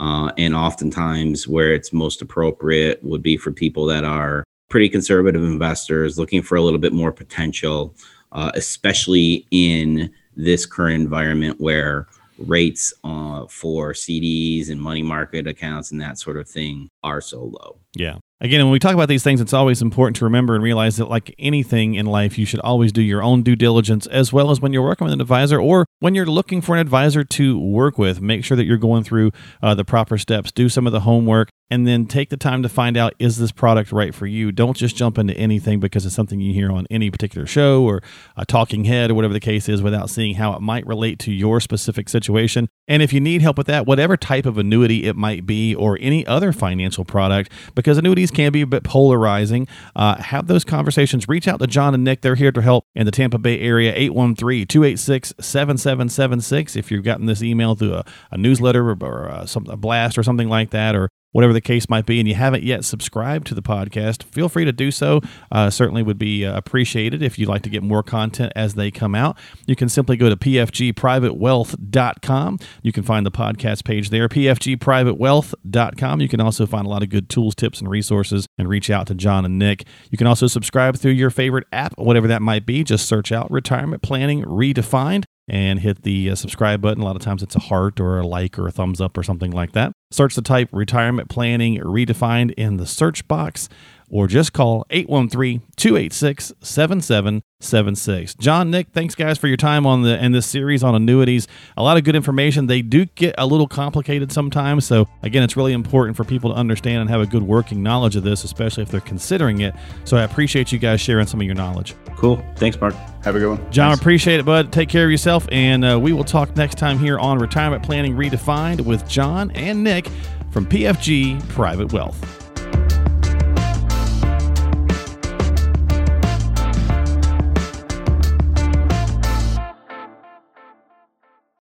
Uh, 0.00 0.32
and 0.38 0.54
oftentimes, 0.54 1.46
where 1.46 1.74
it's 1.74 1.92
most 1.92 2.22
appropriate 2.22 3.02
would 3.04 3.22
be 3.22 3.36
for 3.36 3.52
people 3.52 3.84
that 3.84 4.02
are 4.02 4.42
pretty 4.70 4.88
conservative 4.88 5.42
investors 5.42 6.18
looking 6.18 6.42
for 6.42 6.56
a 6.56 6.62
little 6.62 6.78
bit 6.78 6.94
more 6.94 7.12
potential, 7.12 7.94
uh, 8.32 8.50
especially 8.54 9.46
in 9.50 10.10
this 10.36 10.64
current 10.64 11.02
environment 11.02 11.60
where 11.60 12.06
rates 12.38 12.94
uh, 13.04 13.46
for 13.48 13.92
CDs 13.92 14.70
and 14.70 14.80
money 14.80 15.02
market 15.02 15.46
accounts 15.46 15.92
and 15.92 16.00
that 16.00 16.18
sort 16.18 16.38
of 16.38 16.48
thing 16.48 16.88
are 17.02 17.20
so 17.20 17.44
low. 17.44 17.78
Yeah. 17.94 18.16
Again, 18.42 18.62
when 18.62 18.72
we 18.72 18.78
talk 18.78 18.94
about 18.94 19.10
these 19.10 19.22
things, 19.22 19.42
it's 19.42 19.52
always 19.52 19.82
important 19.82 20.16
to 20.16 20.24
remember 20.24 20.54
and 20.54 20.64
realize 20.64 20.96
that, 20.96 21.10
like 21.10 21.34
anything 21.38 21.94
in 21.94 22.06
life, 22.06 22.38
you 22.38 22.46
should 22.46 22.60
always 22.60 22.90
do 22.90 23.02
your 23.02 23.22
own 23.22 23.42
due 23.42 23.54
diligence 23.54 24.06
as 24.06 24.32
well 24.32 24.50
as 24.50 24.62
when 24.62 24.72
you're 24.72 24.82
working 24.82 25.04
with 25.04 25.12
an 25.12 25.20
advisor 25.20 25.60
or 25.60 25.84
when 25.98 26.14
you're 26.14 26.24
looking 26.24 26.62
for 26.62 26.74
an 26.74 26.80
advisor 26.80 27.22
to 27.22 27.58
work 27.58 27.98
with. 27.98 28.22
Make 28.22 28.42
sure 28.42 28.56
that 28.56 28.64
you're 28.64 28.78
going 28.78 29.04
through 29.04 29.32
uh, 29.62 29.74
the 29.74 29.84
proper 29.84 30.16
steps, 30.16 30.50
do 30.52 30.70
some 30.70 30.86
of 30.86 30.92
the 30.94 31.00
homework, 31.00 31.50
and 31.70 31.86
then 31.86 32.06
take 32.06 32.30
the 32.30 32.36
time 32.38 32.62
to 32.62 32.70
find 32.70 32.96
out 32.96 33.14
is 33.18 33.36
this 33.36 33.52
product 33.52 33.92
right 33.92 34.14
for 34.14 34.26
you. 34.26 34.50
Don't 34.52 34.76
just 34.76 34.96
jump 34.96 35.18
into 35.18 35.34
anything 35.34 35.78
because 35.78 36.06
it's 36.06 36.14
something 36.14 36.40
you 36.40 36.54
hear 36.54 36.72
on 36.72 36.86
any 36.90 37.10
particular 37.10 37.46
show 37.46 37.84
or 37.84 38.02
a 38.36 38.46
talking 38.46 38.84
head 38.84 39.10
or 39.10 39.14
whatever 39.14 39.34
the 39.34 39.40
case 39.40 39.68
is 39.68 39.82
without 39.82 40.08
seeing 40.08 40.36
how 40.36 40.54
it 40.54 40.60
might 40.60 40.86
relate 40.86 41.18
to 41.20 41.32
your 41.32 41.60
specific 41.60 42.08
situation. 42.08 42.68
And 42.90 43.04
if 43.04 43.12
you 43.12 43.20
need 43.20 43.40
help 43.40 43.56
with 43.56 43.68
that, 43.68 43.86
whatever 43.86 44.16
type 44.16 44.46
of 44.46 44.58
annuity 44.58 45.04
it 45.04 45.14
might 45.14 45.46
be 45.46 45.76
or 45.76 45.96
any 46.00 46.26
other 46.26 46.52
financial 46.52 47.04
product, 47.04 47.52
because 47.76 47.96
annuities 47.96 48.32
can 48.32 48.50
be 48.50 48.62
a 48.62 48.66
bit 48.66 48.82
polarizing. 48.82 49.68
Uh, 49.94 50.20
have 50.20 50.48
those 50.48 50.64
conversations. 50.64 51.28
Reach 51.28 51.46
out 51.46 51.60
to 51.60 51.68
John 51.68 51.94
and 51.94 52.02
Nick. 52.02 52.22
They're 52.22 52.34
here 52.34 52.50
to 52.50 52.60
help 52.60 52.84
in 52.96 53.06
the 53.06 53.12
Tampa 53.12 53.38
Bay 53.38 53.60
area, 53.60 53.92
813 53.94 54.66
286 54.66 55.34
7776. 55.38 56.74
If 56.74 56.90
you've 56.90 57.04
gotten 57.04 57.26
this 57.26 57.44
email 57.44 57.76
through 57.76 57.94
a, 57.94 58.04
a 58.32 58.36
newsletter 58.36 58.90
or, 58.90 59.26
a, 59.28 59.32
uh, 59.32 59.46
a 59.68 59.76
blast 59.76 60.18
or 60.18 60.24
something 60.24 60.48
like 60.48 60.70
that, 60.70 60.96
or 60.96 61.10
whatever 61.32 61.52
the 61.52 61.60
case 61.60 61.88
might 61.88 62.06
be, 62.06 62.18
and 62.18 62.28
you 62.28 62.34
haven't 62.34 62.62
yet 62.62 62.84
subscribed 62.84 63.46
to 63.48 63.54
the 63.54 63.62
podcast, 63.62 64.22
feel 64.24 64.48
free 64.48 64.64
to 64.64 64.72
do 64.72 64.90
so. 64.90 65.20
Uh, 65.52 65.70
certainly 65.70 66.02
would 66.02 66.18
be 66.18 66.44
uh, 66.44 66.56
appreciated 66.56 67.22
if 67.22 67.38
you'd 67.38 67.48
like 67.48 67.62
to 67.62 67.70
get 67.70 67.82
more 67.82 68.02
content 68.02 68.52
as 68.56 68.74
they 68.74 68.90
come 68.90 69.14
out. 69.14 69.38
You 69.66 69.76
can 69.76 69.88
simply 69.88 70.16
go 70.16 70.28
to 70.28 70.36
pfgprivatewealth.com. 70.36 72.58
You 72.82 72.92
can 72.92 73.02
find 73.02 73.26
the 73.26 73.30
podcast 73.30 73.84
page 73.84 74.10
there, 74.10 74.28
pfgprivatewealth.com. 74.28 76.20
You 76.20 76.28
can 76.28 76.40
also 76.40 76.66
find 76.66 76.86
a 76.86 76.90
lot 76.90 77.02
of 77.02 77.08
good 77.08 77.28
tools, 77.28 77.54
tips, 77.54 77.80
and 77.80 77.88
resources 77.88 78.46
and 78.58 78.68
reach 78.68 78.90
out 78.90 79.06
to 79.08 79.14
John 79.14 79.44
and 79.44 79.58
Nick. 79.58 79.86
You 80.10 80.18
can 80.18 80.26
also 80.26 80.46
subscribe 80.46 80.96
through 80.96 81.12
your 81.12 81.30
favorite 81.30 81.66
app, 81.72 81.98
whatever 81.98 82.28
that 82.28 82.42
might 82.42 82.66
be. 82.66 82.84
Just 82.84 83.06
search 83.06 83.32
out 83.32 83.50
Retirement 83.50 84.02
Planning 84.02 84.44
Redefined 84.44 85.24
and 85.50 85.80
hit 85.80 86.04
the 86.04 86.30
uh, 86.30 86.34
subscribe 86.36 86.80
button. 86.80 87.02
A 87.02 87.04
lot 87.04 87.16
of 87.16 87.22
times 87.22 87.42
it's 87.42 87.56
a 87.56 87.60
heart 87.60 87.98
or 87.98 88.20
a 88.20 88.26
like 88.26 88.56
or 88.56 88.68
a 88.68 88.70
thumbs 88.70 89.00
up 89.00 89.18
or 89.18 89.24
something 89.24 89.50
like 89.50 89.72
that. 89.72 89.92
Search 90.12 90.36
the 90.36 90.42
type 90.42 90.68
retirement 90.72 91.28
planning 91.28 91.76
redefined 91.78 92.52
in 92.52 92.76
the 92.76 92.86
search 92.86 93.26
box 93.26 93.68
or 94.10 94.26
just 94.26 94.52
call 94.52 94.84
813 94.90 95.62
286 95.76 96.52
7776. 96.60 98.34
John, 98.34 98.70
Nick, 98.70 98.88
thanks 98.92 99.14
guys 99.14 99.38
for 99.38 99.46
your 99.46 99.56
time 99.56 99.86
on 99.86 100.02
the 100.02 100.18
and 100.18 100.34
this 100.34 100.46
series 100.46 100.82
on 100.82 100.94
annuities. 100.94 101.46
A 101.76 101.82
lot 101.82 101.96
of 101.96 102.04
good 102.04 102.16
information. 102.16 102.66
They 102.66 102.82
do 102.82 103.04
get 103.06 103.34
a 103.38 103.46
little 103.46 103.68
complicated 103.68 104.32
sometimes. 104.32 104.84
So, 104.84 105.06
again, 105.22 105.42
it's 105.42 105.56
really 105.56 105.72
important 105.72 106.16
for 106.16 106.24
people 106.24 106.50
to 106.50 106.56
understand 106.56 107.00
and 107.02 107.10
have 107.10 107.20
a 107.20 107.26
good 107.26 107.42
working 107.42 107.82
knowledge 107.82 108.16
of 108.16 108.24
this, 108.24 108.44
especially 108.44 108.82
if 108.82 108.90
they're 108.90 109.00
considering 109.00 109.60
it. 109.60 109.74
So, 110.04 110.16
I 110.16 110.22
appreciate 110.22 110.72
you 110.72 110.78
guys 110.78 111.00
sharing 111.00 111.26
some 111.26 111.40
of 111.40 111.46
your 111.46 111.54
knowledge. 111.54 111.94
Cool. 112.16 112.42
Thanks, 112.56 112.80
Mark. 112.80 112.94
Have 113.22 113.36
a 113.36 113.38
good 113.38 113.48
one. 113.48 113.58
John, 113.70 113.90
Thanks. 113.90 114.00
appreciate 114.00 114.40
it, 114.40 114.46
bud. 114.46 114.72
Take 114.72 114.88
care 114.88 115.04
of 115.04 115.10
yourself. 115.10 115.46
And 115.52 115.84
uh, 115.84 115.98
we 116.00 116.12
will 116.12 116.24
talk 116.24 116.56
next 116.56 116.78
time 116.78 116.98
here 116.98 117.18
on 117.18 117.38
Retirement 117.38 117.82
Planning 117.82 118.14
Redefined 118.14 118.80
with 118.82 119.06
John 119.08 119.50
and 119.52 119.84
Nick 119.84 120.08
from 120.50 120.66
PFG 120.66 121.46
Private 121.50 121.92
Wealth. 121.92 122.39